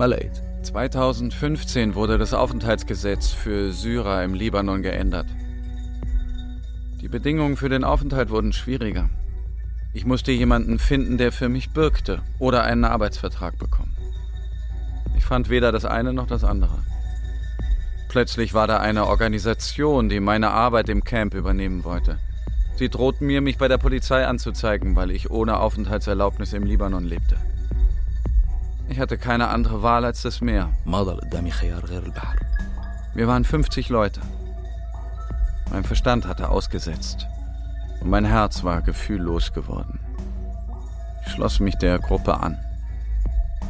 [0.00, 5.26] ما لقيت 2015 wurde das Aufenthaltsgesetz für Syrer im Libanon geändert.
[7.00, 9.08] Die Bedingungen für den Aufenthalt wurden schwieriger.
[9.94, 13.96] Ich musste jemanden finden, der für mich bürgte oder einen Arbeitsvertrag bekommen.
[15.16, 16.78] Ich fand weder das eine noch das andere.
[18.11, 22.17] Plötzlich war da eine Organisation, die meine Arbeit im Camp übernehmen wollte.
[22.75, 27.37] Sie drohten mir, mich bei der Polizei anzuzeigen, weil ich ohne Aufenthaltserlaubnis im Libanon lebte.
[28.89, 30.71] Ich hatte keine andere Wahl als das Meer.
[33.13, 34.19] Wir waren 50 Leute.
[35.71, 37.27] Mein Verstand hatte ausgesetzt
[38.01, 40.01] und mein Herz war gefühllos geworden.
[41.25, 42.59] Ich schloss mich der Gruppe an.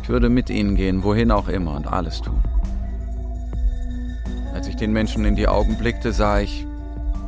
[0.02, 2.42] Ich würde mit ihnen gehen, wohin auch immer und alles tun.
[4.54, 6.66] Als ich den Menschen in die Augen blickte, sah ich,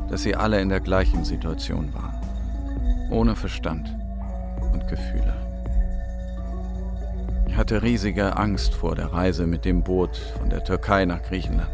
[0.08, 2.14] dass sie alle in der gleichen Situation waren.
[3.10, 3.94] Ohne Verstand
[4.72, 5.34] und Gefühle.
[7.48, 11.70] Ich hatte riesige Angst vor der Reise mit dem Boot von der Türkei nach Griechenland.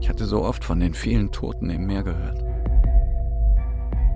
[0.00, 2.42] Ich hatte so oft von den vielen Toten im Meer gehört.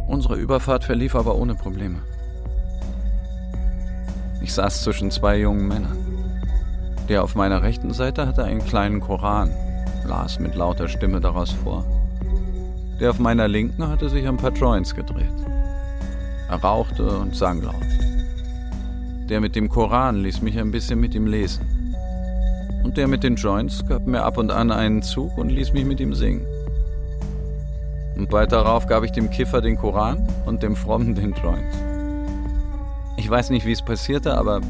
[0.07, 1.99] Unsere Überfahrt verlief aber ohne Probleme.
[4.41, 5.99] Ich saß zwischen zwei jungen Männern.
[7.09, 9.51] Der auf meiner rechten Seite hatte einen kleinen Koran,
[10.09, 11.85] las mit lauter Stimme daraus vor.
[13.01, 15.35] Der auf meiner linken hatte sich ein paar Joints gedreht.
[16.49, 17.75] Er rauchte und sang laut.
[19.29, 21.65] Der mit dem Koran ließ mich ein bisschen mit ihm lesen.
[22.83, 25.85] Und der mit den Joints gab mir ab und an einen Zug und ließ mich
[25.85, 26.47] mit ihm singen.
[28.17, 31.77] Und bald darauf gab ich dem Kiffer den Koran und dem Frommen den Joints.
[33.17, 34.61] Ich weiß nicht, wie es passierte, aber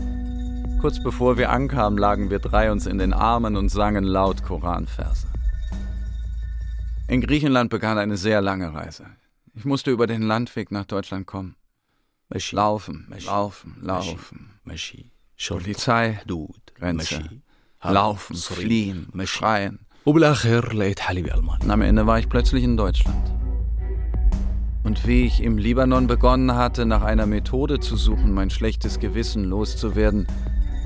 [0.78, 5.26] kurz bevor wir ankamen, lagen wir drei uns in den Armen und sangen laut Koranverse.
[7.08, 9.06] In Griechenland begann eine sehr lange Reise.
[9.54, 11.56] Ich musste über den Landweg nach Deutschland kommen.
[12.52, 14.50] Laufen, laufen, laufen.
[15.48, 16.20] Polizei,
[16.74, 17.28] Grenze.
[17.82, 19.80] Laufen, fliehen, schreien.
[20.04, 23.32] Und am Ende war ich plötzlich in Deutschland.
[24.84, 29.44] Und wie ich im Libanon begonnen hatte, nach einer Methode zu suchen, mein schlechtes Gewissen
[29.44, 30.26] loszuwerden,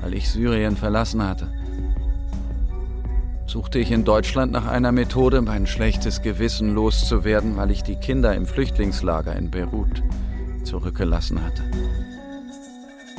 [0.03, 1.47] weil ich Syrien verlassen hatte,
[3.47, 8.35] suchte ich in Deutschland nach einer Methode, mein schlechtes Gewissen loszuwerden, weil ich die Kinder
[8.35, 10.03] im Flüchtlingslager in Beirut
[10.65, 11.63] zurückgelassen hatte.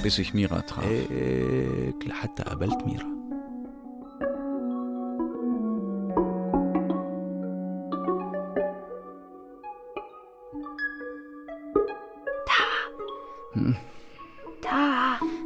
[0.02, 0.84] Bis ich Mira traf.
[13.54, 13.76] Hm.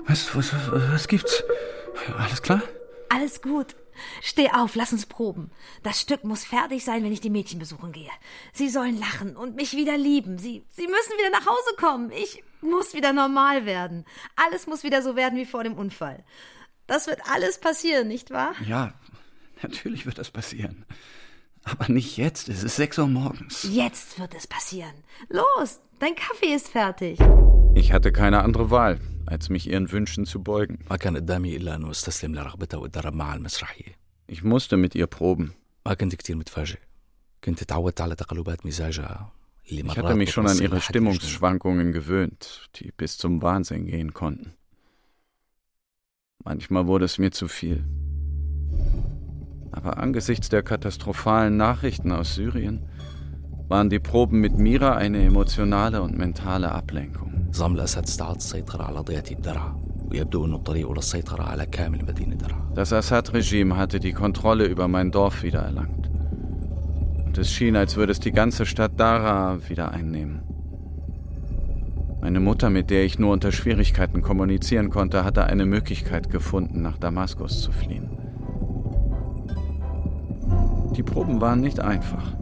[0.09, 1.44] Was, was, was, was gibt's?
[2.16, 2.62] Alles klar?
[3.11, 3.76] Alles gut.
[4.22, 5.50] Steh auf, lass uns proben.
[5.82, 8.11] Das Stück muss fertig sein, wenn ich die Mädchen besuchen gehe.
[8.52, 10.38] Sie sollen lachen und mich wieder lieben.
[10.38, 12.11] Sie, sie müssen wieder nach Hause kommen.
[12.12, 14.04] Ich muss wieder normal werden.
[14.36, 16.24] Alles muss wieder so werden wie vor dem Unfall.
[16.86, 18.54] Das wird alles passieren, nicht wahr?
[18.66, 18.94] Ja,
[19.62, 20.86] natürlich wird das passieren.
[21.64, 22.48] Aber nicht jetzt.
[22.48, 23.68] Es ist sechs Uhr morgens.
[23.70, 25.04] Jetzt wird es passieren.
[25.28, 27.18] Los, dein Kaffee ist fertig.
[27.74, 30.78] Ich hatte keine andere Wahl, als mich ihren Wünschen zu beugen.
[34.26, 35.54] Ich musste mit ihr proben.
[39.64, 44.54] Ich hatte mich schon an ihre Stimmungsschwankungen gewöhnt, die bis zum Wahnsinn gehen konnten.
[46.42, 47.84] Manchmal wurde es mir zu viel.
[49.72, 52.88] Aber angesichts der katastrophalen Nachrichten aus Syrien
[53.68, 57.27] waren die Proben mit Mira eine emotionale und mentale Ablenkung.
[57.49, 59.75] نظام الأسد استعاد السيطرة على ضيعة الدرع
[60.11, 64.88] ويبدو أنه الطريق إلى السيطرة على كامل مدينة درعا Das Assad-Regime hatte die Kontrolle über
[64.88, 66.09] mein Dorf wiedererlangt.
[67.25, 70.41] Und es schien, als würde es die ganze Stadt Dara wieder einnehmen.
[72.21, 76.97] Meine Mutter, mit der ich nur unter Schwierigkeiten kommunizieren konnte, hatte eine Möglichkeit gefunden, nach
[76.97, 78.09] Damaskus zu fliehen.
[80.95, 82.34] Die Proben waren nicht einfach.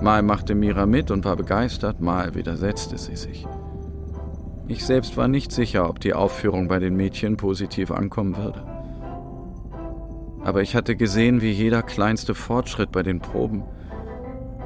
[0.00, 3.46] Mal machte Mira mit und war begeistert, mal widersetzte sie sich.
[4.67, 8.63] Ich selbst war nicht sicher, ob die Aufführung bei den Mädchen positiv ankommen würde.
[10.43, 13.63] Aber ich hatte gesehen, wie jeder kleinste Fortschritt bei den Proben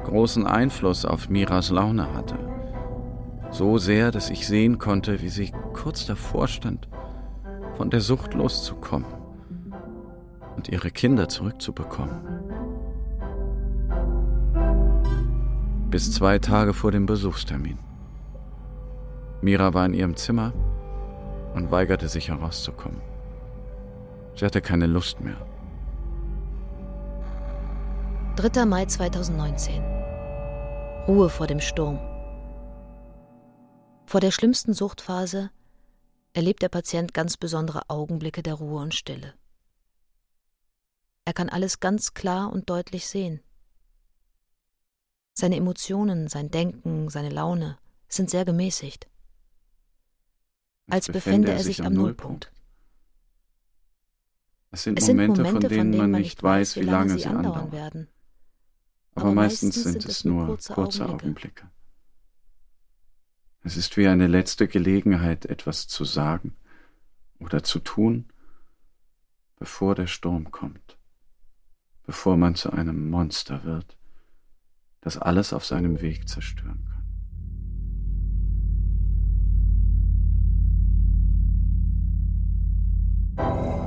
[0.08, 2.38] großen Einfluss auf Miras Laune hatte.
[3.50, 6.88] So sehr, dass ich sehen konnte, wie sie kurz davor stand,
[7.76, 9.06] von der Sucht loszukommen
[10.56, 12.20] und ihre Kinder zurückzubekommen.
[15.90, 17.78] Bis zwei Tage vor dem Besuchstermin.
[19.40, 20.52] Mira war in ihrem Zimmer
[21.54, 23.00] und weigerte sich herauszukommen.
[24.34, 25.36] Sie hatte keine Lust mehr.
[28.36, 28.66] 3.
[28.66, 29.82] Mai 2019.
[31.06, 31.98] Ruhe vor dem Sturm.
[34.06, 35.50] Vor der schlimmsten Suchtphase
[36.32, 39.34] erlebt der Patient ganz besondere Augenblicke der Ruhe und Stille.
[41.24, 43.40] Er kann alles ganz klar und deutlich sehen.
[45.34, 47.78] Seine Emotionen, sein Denken, seine Laune
[48.08, 49.08] sind sehr gemäßigt
[50.88, 52.52] als befände er sich am Nullpunkt.
[54.70, 58.08] Es sind, Momente, von denen, man nicht weiß, wie lange sie andauern werden.
[59.14, 61.08] Aber, meistens sind es nur kurze.
[61.08, 61.70] Augenblicke.
[63.62, 66.56] Es ist wie eine letzte Gelegenheit, etwas zu sagen
[67.40, 68.30] oder zu tun,
[69.56, 70.98] bevor der Sturm kommt,
[72.04, 73.96] bevor man zu einem Monster wird,
[75.00, 76.87] das alles auf seinem Weg zerstören kann.
[83.40, 83.77] Oh.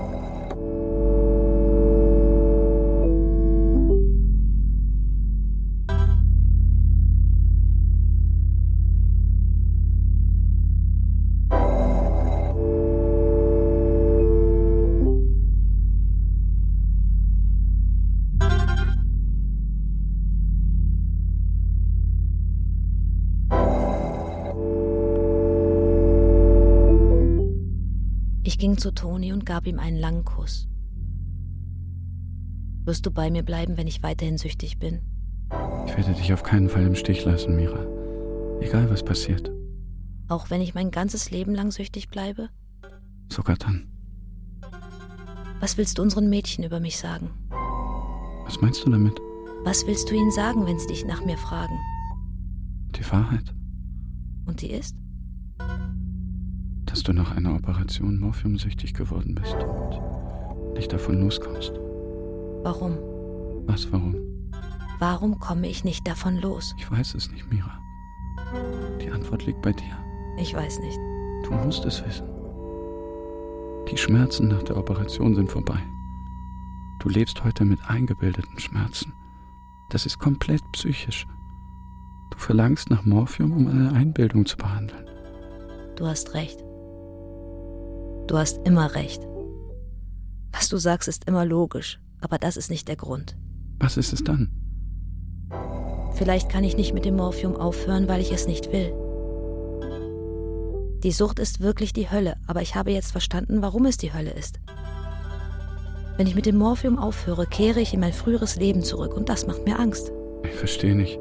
[28.61, 30.67] Ging zu Toni und gab ihm einen langen Kuss.
[32.85, 35.01] Wirst du bei mir bleiben, wenn ich weiterhin süchtig bin?
[35.87, 37.83] Ich werde dich auf keinen Fall im Stich lassen, Mira.
[38.61, 39.51] Egal was passiert.
[40.27, 42.49] Auch wenn ich mein ganzes Leben lang süchtig bleibe?
[43.31, 43.87] Sogar dann.
[45.59, 47.31] Was willst du unseren Mädchen über mich sagen?
[48.45, 49.19] Was meinst du damit?
[49.63, 51.79] Was willst du ihnen sagen, wenn sie dich nach mir fragen?
[52.95, 53.55] Die Wahrheit.
[54.45, 54.95] Und die ist?
[57.01, 61.71] Dass du nach einer Operation morphiumsüchtig geworden bist und nicht davon loskommst.
[62.61, 62.95] Warum?
[63.65, 64.15] Was, warum?
[64.99, 66.75] Warum komme ich nicht davon los?
[66.77, 67.79] Ich weiß es nicht, Mira.
[69.01, 69.97] Die Antwort liegt bei dir.
[70.39, 70.99] Ich weiß nicht.
[71.43, 72.27] Du musst es wissen.
[73.91, 75.81] Die Schmerzen nach der Operation sind vorbei.
[76.99, 79.11] Du lebst heute mit eingebildeten Schmerzen.
[79.89, 81.25] Das ist komplett psychisch.
[82.29, 85.09] Du verlangst nach Morphium, um eine Einbildung zu behandeln.
[85.95, 86.63] Du hast recht.
[88.31, 89.21] Du hast immer recht.
[90.53, 93.35] Was du sagst, ist immer logisch, aber das ist nicht der Grund.
[93.77, 94.49] Was ist es dann?
[96.13, 98.93] Vielleicht kann ich nicht mit dem Morphium aufhören, weil ich es nicht will.
[101.03, 104.31] Die Sucht ist wirklich die Hölle, aber ich habe jetzt verstanden, warum es die Hölle
[104.31, 104.61] ist.
[106.15, 109.45] Wenn ich mit dem Morphium aufhöre, kehre ich in mein früheres Leben zurück und das
[109.45, 110.09] macht mir Angst.
[110.45, 111.19] Ich verstehe nicht.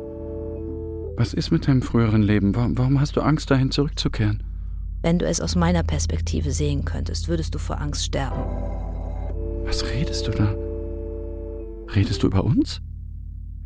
[1.16, 2.54] Was ist mit deinem früheren Leben?
[2.54, 4.44] Warum, hast du Angst, dahin zurückzukehren?
[5.02, 8.40] Wenn du es aus meiner Perspektive sehen könntest, würdest du vor Angst sterben.
[9.64, 10.54] Was redest du da?
[11.94, 12.82] Redest du über uns?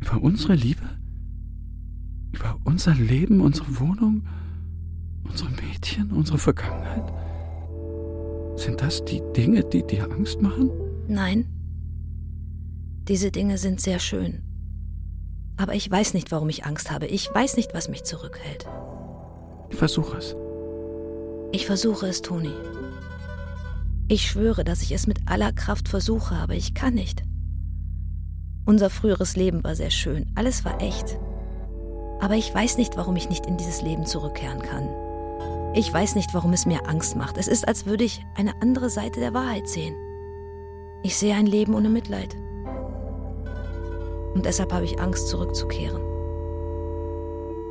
[0.01, 0.87] Über unsere Liebe?
[2.31, 4.25] Über unser Leben, unsere Wohnung?
[5.23, 7.11] Unsere Mädchen, unsere Vergangenheit?
[8.55, 10.69] Sind das die Dinge, die dir Angst machen?
[11.07, 11.45] Nein.
[13.07, 14.41] Diese Dinge sind sehr schön.
[15.57, 17.07] Aber ich weiß nicht, warum ich Angst habe.
[17.07, 18.65] Ich weiß nicht, was mich zurückhält.
[19.69, 20.35] Versuch es.
[21.55, 22.51] Ich versuche es, Toni.
[24.09, 27.23] Ich schwöre, dass ich es mit aller Kraft versuche, aber ich kann nicht.
[28.65, 31.17] Unser früheres Leben war sehr schön, alles war echt.
[32.19, 34.89] Aber ich weiß nicht, warum ich nicht in dieses Leben zurückkehren kann.
[35.73, 37.37] Ich weiß nicht, warum es mir Angst macht.
[37.37, 39.95] Es ist, als würde ich eine andere Seite der Wahrheit sehen.
[41.03, 42.35] Ich sehe ein Leben ohne Mitleid.
[44.33, 46.01] Und deshalb habe ich Angst, zurückzukehren.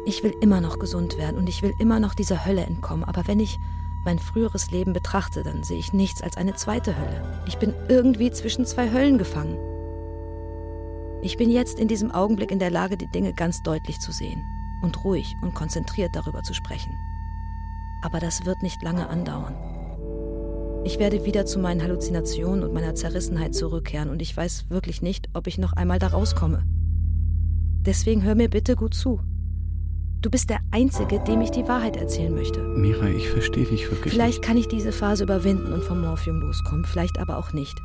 [0.07, 3.26] Ich will immer noch gesund werden und ich will immer noch dieser Hölle entkommen, aber
[3.26, 3.59] wenn ich
[4.05, 7.43] mein früheres Leben betrachte, dann sehe ich nichts als eine zweite Hölle.
[7.47, 9.59] Ich bin irgendwie zwischen zwei Höllen gefangen.
[11.23, 14.43] Ich bin jetzt in diesem Augenblick in der Lage, die Dinge ganz deutlich zu sehen
[14.83, 16.93] und ruhig und konzentriert darüber zu sprechen.
[18.03, 19.55] Aber das wird nicht lange andauern.
[20.85, 25.31] Ich werde wieder zu meinen Halluzinationen und meiner Zerrissenheit zurückkehren und ich weiß wirklich nicht,
[25.33, 26.63] ob ich noch einmal da rauskomme.
[27.87, 29.21] Deswegen hör mir bitte gut zu.
[30.25, 32.62] Du bist der Einzige, dem ich die Wahrheit erzählen möchte.
[32.62, 34.14] Mira, ich verstehe dich wirklich.
[34.14, 37.83] Vielleicht kann ich diese Phase überwinden und vom Morphium loskommen, vielleicht aber auch nicht.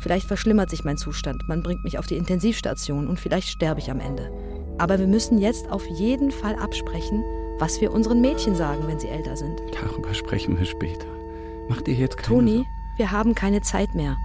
[0.00, 3.90] Vielleicht verschlimmert sich mein Zustand, man bringt mich auf die Intensivstation und vielleicht sterbe ich
[3.90, 4.30] am Ende.
[4.76, 7.24] Aber wir müssen jetzt auf jeden Fall absprechen,
[7.58, 9.62] was wir unseren Mädchen sagen, wenn sie älter sind.
[9.82, 11.06] Darüber sprechen wir später.
[11.70, 12.66] Mach dir jetzt keine Toni,
[12.98, 14.18] wir haben keine Zeit mehr.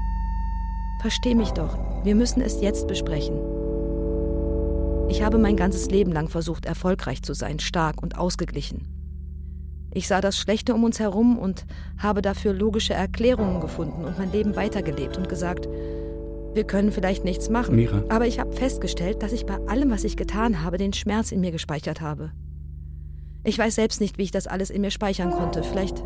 [1.00, 3.57] Versteh mich doch, wir müssen es jetzt besprechen.
[5.10, 8.88] Ich habe mein ganzes Leben lang versucht, erfolgreich zu sein, stark und ausgeglichen.
[9.94, 11.66] Ich sah das Schlechte um uns herum und
[11.98, 15.68] habe dafür logische Erklärungen gefunden und mein Leben weitergelebt und gesagt,
[16.54, 17.76] wir können vielleicht nichts machen.
[17.76, 18.04] Mira.
[18.10, 21.40] Aber ich habe festgestellt, dass ich bei allem, was ich getan habe, den Schmerz in
[21.40, 22.32] mir gespeichert habe.
[23.44, 25.64] Ich weiß selbst nicht, wie ich das alles in mir speichern konnte.
[25.64, 26.04] Vielleicht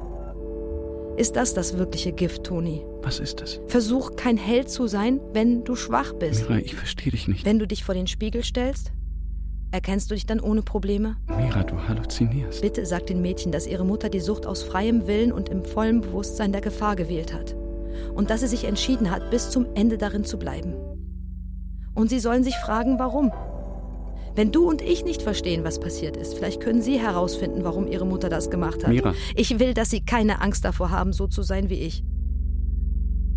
[1.21, 2.83] ist das das wirkliche Gift, Toni.
[3.03, 3.59] Was ist das?
[3.67, 6.49] Versuch kein Held zu sein, wenn du schwach bist.
[6.49, 7.45] Mira, ich verstehe dich nicht.
[7.45, 8.91] Wenn du dich vor den Spiegel stellst,
[9.69, 11.17] erkennst du dich dann ohne Probleme?
[11.27, 12.63] Mira, du halluzinierst.
[12.63, 16.01] Bitte sag den Mädchen, dass ihre Mutter die Sucht aus freiem Willen und im vollen
[16.01, 17.55] Bewusstsein der Gefahr gewählt hat.
[18.15, 20.73] Und dass sie sich entschieden hat, bis zum Ende darin zu bleiben.
[21.93, 23.31] Und sie sollen sich fragen, warum.
[24.35, 28.05] Wenn du und ich nicht verstehen, was passiert ist, vielleicht können sie herausfinden, warum ihre
[28.05, 28.89] Mutter das gemacht hat.
[28.89, 29.13] Mira.
[29.35, 32.03] Ich will, dass sie keine Angst davor haben, so zu sein wie ich.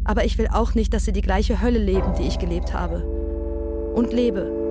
[0.05, 3.03] Aber ich will auch nicht, dass sie die gleiche Hölle leben, die ich gelebt habe.
[3.95, 4.64] Und lebe.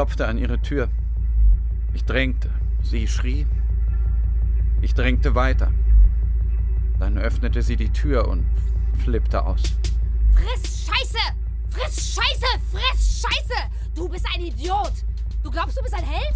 [0.00, 0.88] Klopfte an ihre Tür.
[1.92, 2.48] Ich drängte.
[2.82, 3.46] Sie schrie.
[4.80, 5.72] Ich drängte weiter.
[6.98, 8.46] Dann öffnete sie die Tür und
[9.04, 9.60] flippte aus.
[10.32, 11.18] Friss Scheiße!
[11.68, 12.46] Friss Scheiße!
[12.72, 13.60] Friss Scheiße!
[13.94, 15.04] Du bist ein Idiot!
[15.42, 16.34] Du glaubst, du bist ein Held?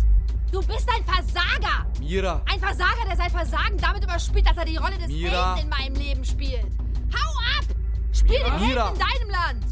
[0.52, 1.86] Du bist ein Versager!
[2.00, 2.42] Mira!
[2.52, 5.54] Ein Versager, der sein Versagen damit überspielt, dass er die Rolle des Mira.
[5.54, 6.66] Helden in meinem Leben spielt.
[7.14, 7.64] Hau ab!
[8.12, 8.50] Spiel Mira.
[8.50, 9.64] den Helden in deinem Land!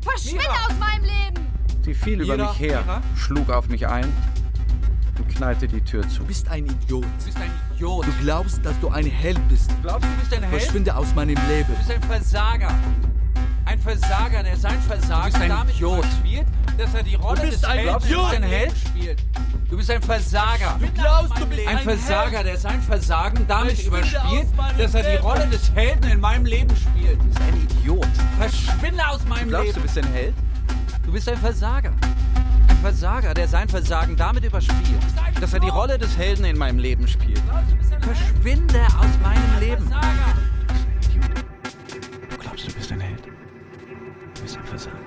[0.00, 0.66] Verschwinde Mira.
[0.66, 1.47] aus meinem Leben!
[1.88, 2.84] Sie fiel über mich her,
[3.16, 4.04] schlug auf mich ein.
[5.18, 6.18] und knallte die Tür zu.
[6.18, 7.02] Du bist ein Idiot.
[7.02, 8.06] Du bist ein Idiot.
[8.06, 9.70] Du glaubst, dass du ein Held bist.
[9.82, 10.62] glaubst, du bist ein Held?
[10.62, 11.66] Verschwinde aus meinem Leben.
[11.68, 12.68] Du bist ein Versager.
[13.64, 15.98] Ein Versager, der sein Versagen Du bist ein damit Idiot.
[16.04, 16.46] überspielt,
[16.76, 18.30] dass er die Rolle des ein Helden in Idiot.
[18.32, 19.22] seinem Leben spielt.
[19.70, 20.76] Du bist ein Versager.
[20.80, 22.46] Du glaubst, du bist Ein ein Versager, Held.
[22.48, 24.46] der sein Versagen damit überspielt,
[24.78, 25.22] dass er die Leben.
[25.24, 27.18] Rolle des Helden in meinem Leben spielt.
[27.18, 28.06] Du bist ein Idiot.
[28.38, 29.74] Verschwinde aus meinem Du glaubst, Leben.
[29.76, 30.34] du bist ein Held?
[31.08, 31.94] Du bist ein Versager.
[32.68, 35.00] Ein Versager, der sein Versagen damit überspielt,
[35.40, 37.40] Dass er die Rolle des Helden in meinem Leben spielt.
[38.02, 39.90] Verschwinde aus meinem Leben.
[42.28, 43.24] Du glaubst, du bist ein Held?
[43.24, 44.98] Du bist ein Versager.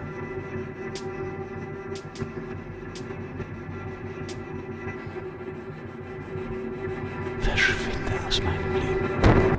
[7.42, 9.58] Verschwinde aus meinem Leben.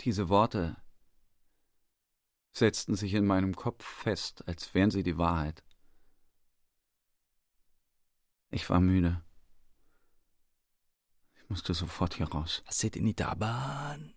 [0.00, 0.74] Diese Worte
[2.57, 5.63] setzten sich in meinem Kopf fest, als wären sie die Wahrheit.
[8.51, 9.21] Ich war müde.
[11.35, 12.61] Ich musste sofort hier raus.
[12.65, 14.13] حسيت اني تعبان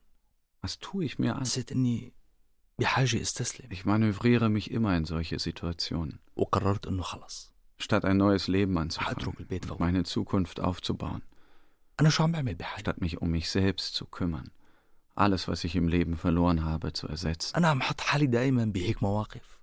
[0.63, 1.41] Was tue ich mir an?
[1.43, 2.13] حسيت اني
[2.79, 6.19] بحاجه استسلم Ich manövriere mich immer in solche Situationen.
[6.37, 11.23] وقررت انه خلص Statt ein neues Leben حاترك anzufangen, البيت und فورا meine Zukunft aufzubauen,
[12.01, 14.51] انا شو عم بعمل بحالي statt mich um mich selbst zu kümmern,
[15.17, 17.57] alles, was ich im Leben verloren habe, zu ersetzen.
[17.57, 19.61] انا عم حط حالي دائما بهيك مواقف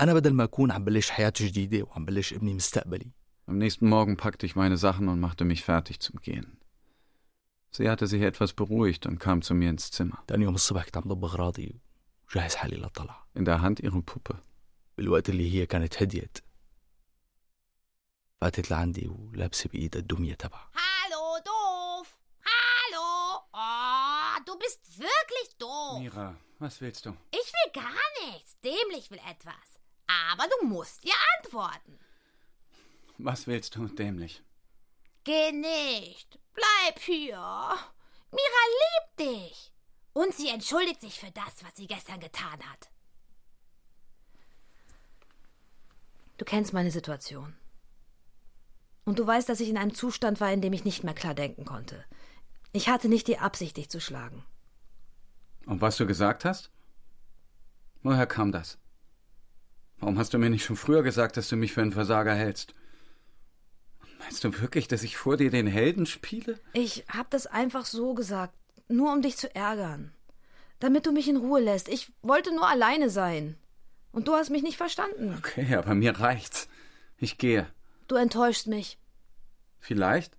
[0.00, 3.10] انا بدل ما اكون عم بلش حياه جديده وعم بلش ابني مستقبلي
[3.50, 6.58] Am nächsten Morgen packte ich meine Sachen und machte mich fertig zum Gehen.
[7.76, 10.96] Sie hatte sich etwas beruhigt und kam zu mir ins Zimmer, تاني يوم الصبح كنت
[10.96, 11.80] عم ضب اغراضي
[12.30, 14.36] وجهز حالي للطلعه in der Hand ihre Puppe.
[14.96, 16.38] بالوقت اللي هي كانت هديت
[18.40, 20.70] فاتت لعندي ولابسه بايدها الدميه تبعها
[24.45, 25.99] du bist wirklich doof.
[25.99, 27.15] Mira, was willst du?
[27.31, 28.57] Ich will gar nichts.
[28.61, 29.55] Dämlich will etwas.
[30.07, 31.99] Aber du musst ihr antworten.
[33.17, 34.41] Was willst du, dämlich?
[35.23, 36.39] Geh nicht.
[36.53, 37.37] Bleib hier.
[38.31, 39.71] Mira liebt dich.
[40.13, 42.89] Und sie entschuldigt sich für das, was sie gestern getan hat.
[46.37, 47.55] Du kennst meine Situation.
[49.05, 51.33] Und du weißt, dass ich in einem Zustand war, in dem ich nicht mehr klar
[51.33, 52.05] denken konnte.
[52.73, 54.43] Ich hatte nicht die Absicht, dich zu schlagen.
[55.65, 56.71] Und was du gesagt hast?
[58.01, 58.77] Woher kam das?
[59.99, 62.73] Warum hast du mir nicht schon früher gesagt, dass du mich für einen Versager hältst?
[64.19, 66.59] Meinst du wirklich, dass ich vor dir den Helden spiele?
[66.73, 68.55] Ich hab das einfach so gesagt,
[68.87, 70.11] nur um dich zu ärgern.
[70.79, 71.87] Damit du mich in Ruhe lässt.
[71.87, 73.55] Ich wollte nur alleine sein.
[74.11, 75.35] Und du hast mich nicht verstanden.
[75.37, 76.67] Okay, aber mir reicht's.
[77.17, 77.67] Ich gehe.
[78.07, 78.97] Du enttäuschst mich.
[79.79, 80.37] Vielleicht.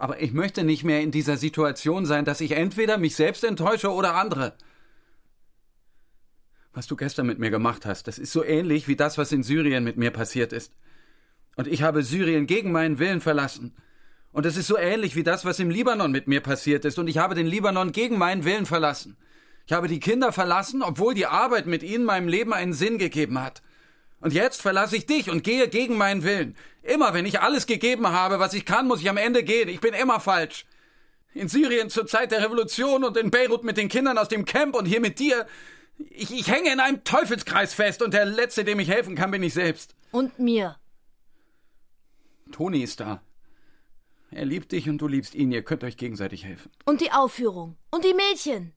[0.00, 3.92] Aber ich möchte nicht mehr in dieser Situation sein, dass ich entweder mich selbst enttäusche
[3.92, 4.54] oder andere.
[6.72, 9.42] Was du gestern mit mir gemacht hast, das ist so ähnlich wie das, was in
[9.42, 10.72] Syrien mit mir passiert ist.
[11.54, 13.76] Und ich habe Syrien gegen meinen Willen verlassen.
[14.32, 16.98] Und es ist so ähnlich wie das, was im Libanon mit mir passiert ist.
[16.98, 19.18] Und ich habe den Libanon gegen meinen Willen verlassen.
[19.66, 23.38] Ich habe die Kinder verlassen, obwohl die Arbeit mit ihnen meinem Leben einen Sinn gegeben
[23.42, 23.60] hat.
[24.20, 26.56] Und jetzt verlasse ich dich und gehe gegen meinen Willen.
[26.82, 29.68] Immer wenn ich alles gegeben habe, was ich kann, muss ich am Ende gehen.
[29.68, 30.66] Ich bin immer falsch.
[31.32, 34.74] In Syrien zur Zeit der Revolution und in Beirut mit den Kindern aus dem Camp
[34.74, 35.46] und hier mit dir.
[36.10, 39.42] Ich, ich hänge in einem Teufelskreis fest und der Letzte, dem ich helfen kann, bin
[39.42, 39.94] ich selbst.
[40.10, 40.76] Und mir.
[42.50, 43.22] Toni ist da.
[44.30, 45.52] Er liebt dich und du liebst ihn.
[45.52, 46.70] Ihr könnt euch gegenseitig helfen.
[46.84, 47.76] Und die Aufführung.
[47.90, 48.72] Und die Mädchen.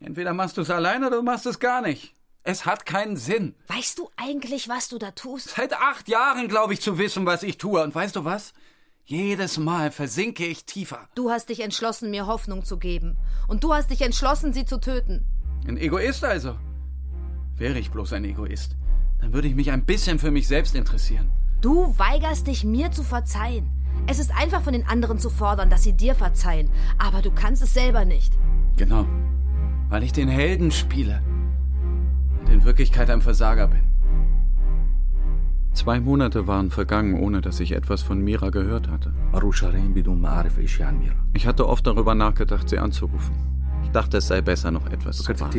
[0.00, 2.13] Entweder machst du es alleine oder du machst es gar nicht.
[2.46, 3.54] Es hat keinen Sinn.
[3.68, 5.54] Weißt du eigentlich, was du da tust?
[5.56, 7.82] Seit acht Jahren glaube ich zu wissen, was ich tue.
[7.82, 8.52] Und weißt du was?
[9.06, 11.08] Jedes Mal versinke ich tiefer.
[11.14, 13.16] Du hast dich entschlossen, mir Hoffnung zu geben.
[13.48, 15.24] Und du hast dich entschlossen, sie zu töten.
[15.66, 16.56] Ein Egoist also.
[17.56, 18.76] Wäre ich bloß ein Egoist,
[19.20, 21.30] dann würde ich mich ein bisschen für mich selbst interessieren.
[21.62, 23.70] Du weigerst dich, mir zu verzeihen.
[24.06, 26.70] Es ist einfach von den anderen zu fordern, dass sie dir verzeihen.
[26.98, 28.34] Aber du kannst es selber nicht.
[28.76, 29.06] Genau.
[29.88, 31.22] Weil ich den Helden spiele
[32.44, 33.82] und in Wirklichkeit ein Versager bin.
[35.72, 39.12] Zwei Monate waren vergangen, ohne dass ich etwas von Mira gehört hatte.
[41.32, 43.34] Ich hatte oft darüber nachgedacht, sie anzurufen.
[43.82, 45.50] Ich dachte, es sei besser, noch etwas zu sagen.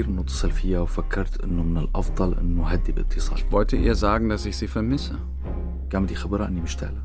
[3.38, 5.18] Ich wollte ihr sagen, dass ich sie vermisse.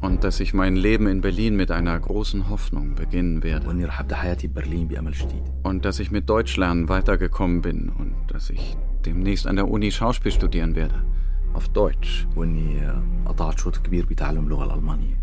[0.01, 3.69] Und dass ich mein Leben in Berlin mit einer großen Hoffnung beginnen werde.
[5.63, 10.32] Und dass ich mit Deutschlernen weitergekommen bin und dass ich demnächst an der Uni Schauspiel
[10.32, 11.04] studieren werde.
[11.54, 12.28] Auf Deutsch.
[12.36, 15.20] واني آه، قطعت شوط كبير بتعلم اللغه الالمانيه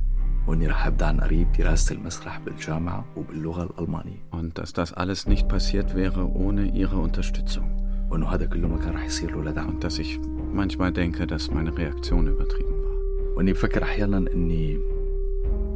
[0.46, 5.48] واني رح ابدا عن قريب دراسه المسرح بالجامعه وباللغه الالمانيه Und dass das alles nicht
[5.48, 7.64] passiert wäre ohne ihre Unterstützung.
[8.10, 10.18] وانه هذا كله ما كان رح يصير لولا دعم Und dass ich
[10.54, 13.36] manchmal denke, dass meine Reaktion übertrieben war.
[13.36, 14.78] واني بفكر احيانا اني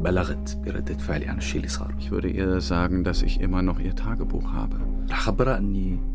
[0.01, 3.79] بلغت بردة فعلي عن الشيء اللي صار Ich würde ihr sagen, dass ich immer noch
[3.81, 4.77] ihr Tagebuch habe.
[5.11, 6.10] رح اخبرها اني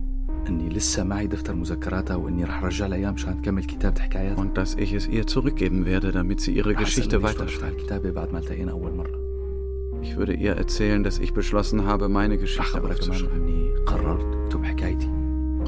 [0.48, 4.58] اني لسه معي دفتر مذكراتها واني رح ارجع لها اياه مشان تكمل كتابة حكايات Und
[4.58, 7.50] dass ich es ihr zurückgeben werde, damit sie ihre رح Geschichte أسألها ليش وقفت على
[7.50, 7.80] weiterschreibt.
[7.80, 9.22] الكتابة بعد ما التقينا أول مرة
[10.04, 13.36] Ich würde ihr erzählen, dass ich beschlossen habe, meine رح Geschichte أخبرها كمان aufzuschreiben.
[13.36, 15.10] إني قررت أكتب حكايتي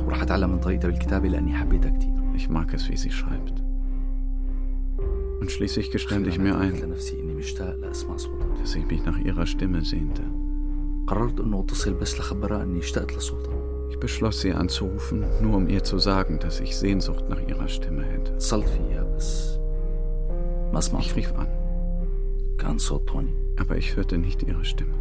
[0.06, 3.64] ورح أتعلم من طريقتها بالكتابة لأني حبيتها كتير Ich mag es, wie sie schreibt.
[5.42, 9.06] Und schließlich gestand ich mir قلت ein, لنفسي إني مشتاق لأسمع صوتها dass ich mich
[9.06, 10.24] nach ihrer Stimme sehnte.
[11.08, 13.57] قررت إنه أتصل بس لخبرها إني اشتقت لصوتها
[13.99, 18.05] ich beschloss, sie anzurufen, nur um ihr zu sagen, dass ich Sehnsucht nach ihrer Stimme
[18.05, 18.39] hätte.
[21.01, 21.49] Ich rief an.
[23.59, 24.95] Aber ich hörte nicht ihre Stimme.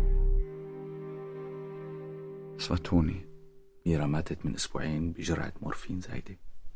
[2.57, 3.23] Es war Toni.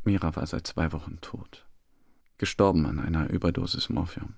[0.04, 1.66] Mira war seit zwei Wochen tot.
[2.38, 4.36] Gestorben an einer Überdosis Morphium.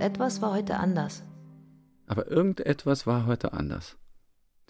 [0.00, 1.22] Irgendetwas war heute anders.
[2.06, 3.96] Aber irgendetwas war heute anders.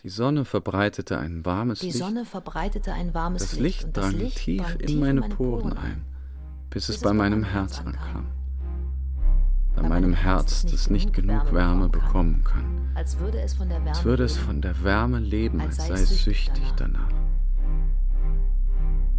[0.02, 1.98] Die Sonne verbreitete ein warmes Die Licht.
[1.98, 3.62] Sonne verbreitete ein warmes das Licht.
[3.62, 6.04] Licht und das drang Licht tief drang in meine Poren ein,
[6.70, 8.26] bis es bei meinem Herz ankam.
[9.76, 12.90] Bei meinem Herz, das nicht genug Wärme bekommen kann.
[12.94, 14.46] Als würde es von der Wärme würde es leben.
[14.46, 17.08] von der Wärme leben, Als sei es süchtig danach.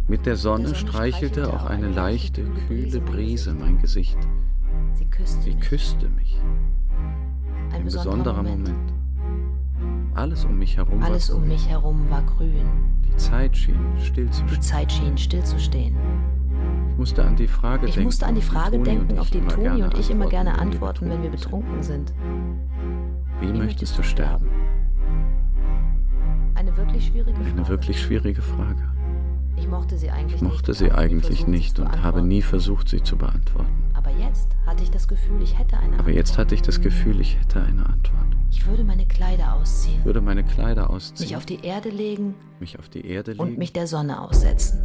[0.08, 4.18] Mit der Sonne streichelte auch eine leichte, kühle Brise mein Gesicht.
[4.94, 5.60] Sie küsste Sie mich.
[5.68, 6.40] küsste mich.
[7.70, 8.68] Ein Ein besonderer besonderer Moment.
[8.68, 8.92] Moment.
[10.14, 11.52] Alles um mich herum Alles war um grün.
[11.52, 12.66] mich herum war grün.
[13.06, 14.60] Die Zeit schien Die stillzustehen.
[14.62, 15.96] Zeit schien stillzustehen.
[16.90, 19.30] Ich musste an die Frage Ich denken, musste an die auf Frage denken, und auf
[19.30, 22.12] die Toni und ich immer gerne antworten, wenn wir betrunken sind.
[23.40, 24.48] Wie möchtest du sterben?
[26.54, 27.50] Eine wirklich schwierige Frage.
[27.56, 28.82] Eine wirklich schwierige Frage.
[29.56, 30.78] Ich mochte sie eigentlich Ich mochte nicht.
[30.78, 33.70] sie und habe nie eigentlich nicht und habe nie versucht, sie zu beantworten.
[34.04, 36.38] Aber jetzt hatte ich das Gefühl, ich hätte eine Aber jetzt Antwort.
[36.46, 38.26] hatte ich das Gefühl, ich hätte eine Antwort.
[38.50, 42.34] Ich würde meine Kleider ausziehen, Ich würde meine Kleider mich ausziehen, auf die Erde legen
[42.60, 44.80] mich auf die Erde und legen mich der Sonne aussetzen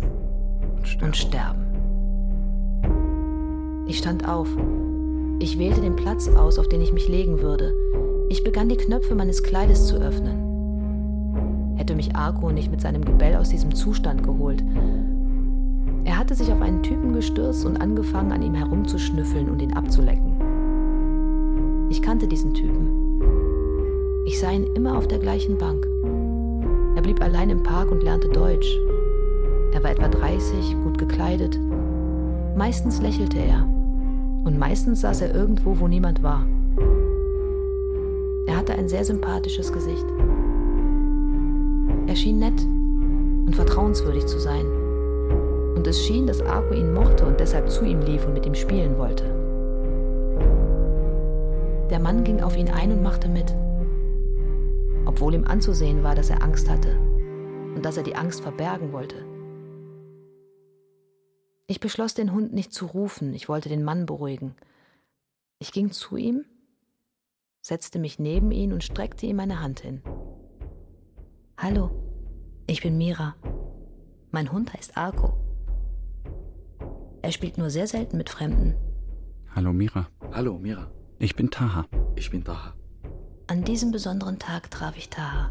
[0.77, 1.05] und sterben.
[1.07, 1.63] und sterben.
[3.87, 4.47] Ich stand auf.
[5.39, 7.73] Ich wählte den Platz aus, auf den ich mich legen würde.
[8.29, 11.75] Ich begann die Knöpfe meines Kleides zu öffnen.
[11.77, 14.63] Hätte mich Arco nicht mit seinem Gebell aus diesem Zustand geholt.
[16.07, 20.37] Er hatte sich auf einen Typen gestürzt und angefangen, an ihm herumzuschnüffeln und ihn abzulecken.
[21.89, 24.23] Ich kannte diesen Typen.
[24.25, 25.85] Ich sah ihn immer auf der gleichen Bank.
[26.95, 28.79] Er blieb allein im Park und lernte Deutsch.
[29.73, 31.59] Er war etwa 30, gut gekleidet.
[32.55, 33.67] Meistens lächelte er.
[34.45, 36.47] Und meistens saß er irgendwo, wo niemand war.
[38.47, 40.05] Er hatte ein sehr sympathisches Gesicht.
[42.07, 42.65] Er schien nett
[43.45, 44.76] und vertrauenswürdig zu sein.
[45.77, 48.55] Und es schien, dass Arco ihn mochte und deshalb zu ihm lief und mit ihm
[48.55, 49.25] spielen wollte.
[51.91, 53.55] Der Mann ging auf ihn ein und machte mit.
[55.05, 56.97] Obwohl ihm anzusehen war, dass er Angst hatte
[57.75, 59.23] und dass er die Angst verbergen wollte.
[61.67, 64.55] Ich beschloss, den Hund nicht zu rufen, ich wollte den Mann beruhigen.
[65.59, 66.43] Ich ging zu ihm,
[67.61, 70.01] setzte mich neben ihn und streckte ihm meine Hand hin.
[71.55, 71.91] Hallo,
[72.65, 73.35] ich bin Mira.
[74.31, 75.46] Mein Hund heißt Arco.
[77.26, 78.74] Er spielt nur sehr selten mit Fremden.
[79.54, 80.90] Hallo Mira, Hallo, Mira.
[81.18, 81.86] ich bin Taha.
[82.16, 82.74] Ich bin Taha.
[83.46, 85.50] An diesem besonderen Tag traf ich Taha.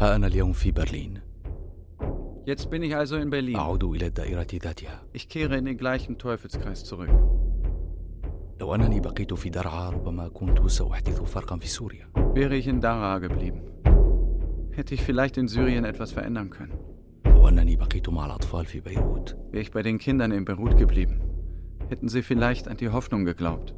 [0.00, 1.25] ها أنا اليوم في برلين
[2.47, 3.57] Jetzt bin ich also in Berlin.
[5.11, 7.09] Ich kehre in den gleichen Teufelskreis zurück.
[12.33, 13.63] Wäre ich in Daraa geblieben,
[14.71, 16.71] hätte ich vielleicht in Syrien etwas verändern können.
[19.51, 21.19] Wäre ich bei den Kindern in Beirut geblieben,
[21.89, 23.75] hätten sie vielleicht an die Hoffnung geglaubt.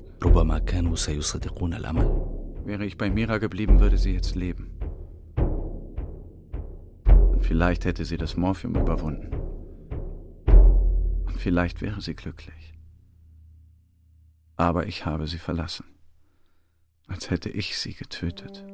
[2.66, 4.79] Wäre ich bei Mira geblieben, würde sie jetzt leben.
[7.39, 9.31] Und vielleicht hätte sie das Morphium überwunden.
[11.27, 12.75] Und vielleicht wäre sie glücklich.
[14.57, 15.87] Aber ich habe sie verlassen.
[17.09, 18.65] Als hätte ich sie getötet.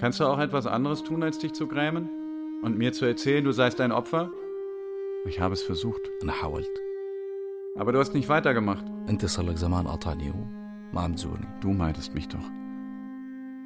[0.00, 2.08] Kannst du auch etwas anderes tun, als dich zu grämen?
[2.62, 4.30] Und mir zu erzählen, du seist ein Opfer?
[5.26, 6.00] Ich habe es versucht.
[6.22, 6.78] أنا حاولت
[7.78, 8.84] Aber du hast nicht weitergemacht.
[9.08, 12.50] أنت صار لك زمان قاطعني وما عم تزورني Du meidest mich doch.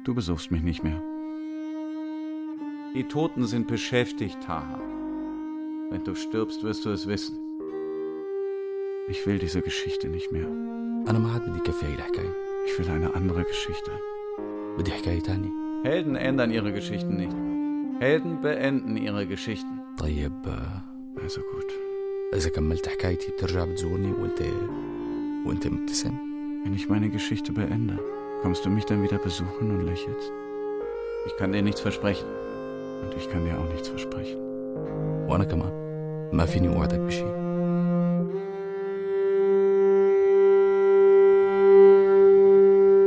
[0.03, 1.01] Du besuchst mich nicht mehr.
[2.95, 4.79] Die Toten sind beschäftigt, Taha.
[5.89, 7.35] Wenn du stirbst, wirst du es wissen.
[9.07, 10.47] Ich will diese Geschichte nicht mehr.
[11.09, 12.33] أنا ما عاد بدي كفي هاي الحكاية
[12.67, 13.91] Ich will eine andere Geschichte.
[14.77, 15.49] بدي حكاية تانية
[15.83, 17.35] Helden ändern ihre Geschichten nicht.
[18.01, 19.97] Helden beenden ihre Geschichten.
[19.97, 20.81] طيب آه،
[21.19, 21.71] Also gut.
[22.33, 24.41] إذا كملت حكايتي بترجع بتزورني وأنت
[25.45, 26.11] وأنت مبتسم
[26.63, 27.97] Wenn ich meine Geschichte beende,
[28.43, 30.31] kommst du mich dann wieder besuchen und lächelst?
[31.25, 32.27] Ich kann dir nichts versprechen.
[33.05, 34.41] Und ich kann dir auch nichts versprechen.
[35.29, 35.71] وأنا كمان
[36.33, 37.25] ما فيني أوعدك بشي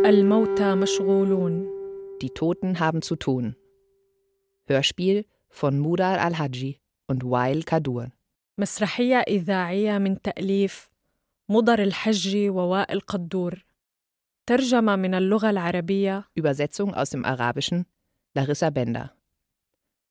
[0.08, 1.74] الموتى مشغولون
[2.22, 3.56] Die Toten haben zu tun.
[4.66, 8.10] Hörspiel von Mudar al-Haji und Wail Kadur.
[8.58, 10.90] مسرحية إذاعية من تأليف
[11.48, 13.64] مضر الحجي ووائل قدور
[14.46, 17.86] ترجمة من اللغة العربية Übersetzung aus dem Arabischen
[18.34, 19.10] Larissa Bender.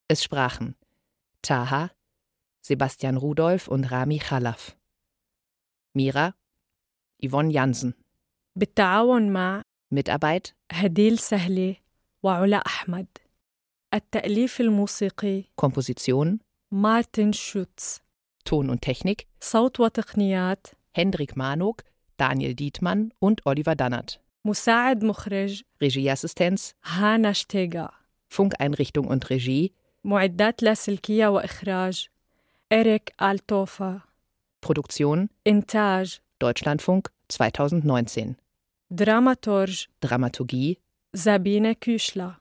[0.07, 0.75] Es sprachen
[1.41, 1.91] Taha,
[2.61, 4.75] Sebastian Rudolph und Rami Khalaf.
[5.93, 6.35] Mira,
[7.21, 7.93] Yvonne Jansen.
[8.55, 9.61] بالتعاون مع
[9.95, 11.75] Mitarbeit هديل سهلي
[12.23, 13.07] وعلا أحمد
[13.93, 16.37] التأليف الموسيقي Komposition,
[16.71, 18.01] مارتن شوتس
[18.49, 20.67] Ton und Technik صوت وتقنيات
[20.97, 21.83] Hendrik Manuk,
[22.17, 24.19] Daniel Dietmann und Oliver Dannert.
[24.45, 27.89] مساعد مخرج Regieassistenz, هانا شتيغا
[28.29, 29.71] Funkeinrichtung und Regie,
[30.03, 32.07] معدات لاسلكية وإخراج
[32.73, 33.99] إريك آلتوفا
[34.65, 37.01] Produktion إنتاج Deutschlandfunk
[37.41, 38.33] 2019.
[38.91, 40.75] دراماتورج Dramaturgie
[41.13, 42.33] زابينة كيشلا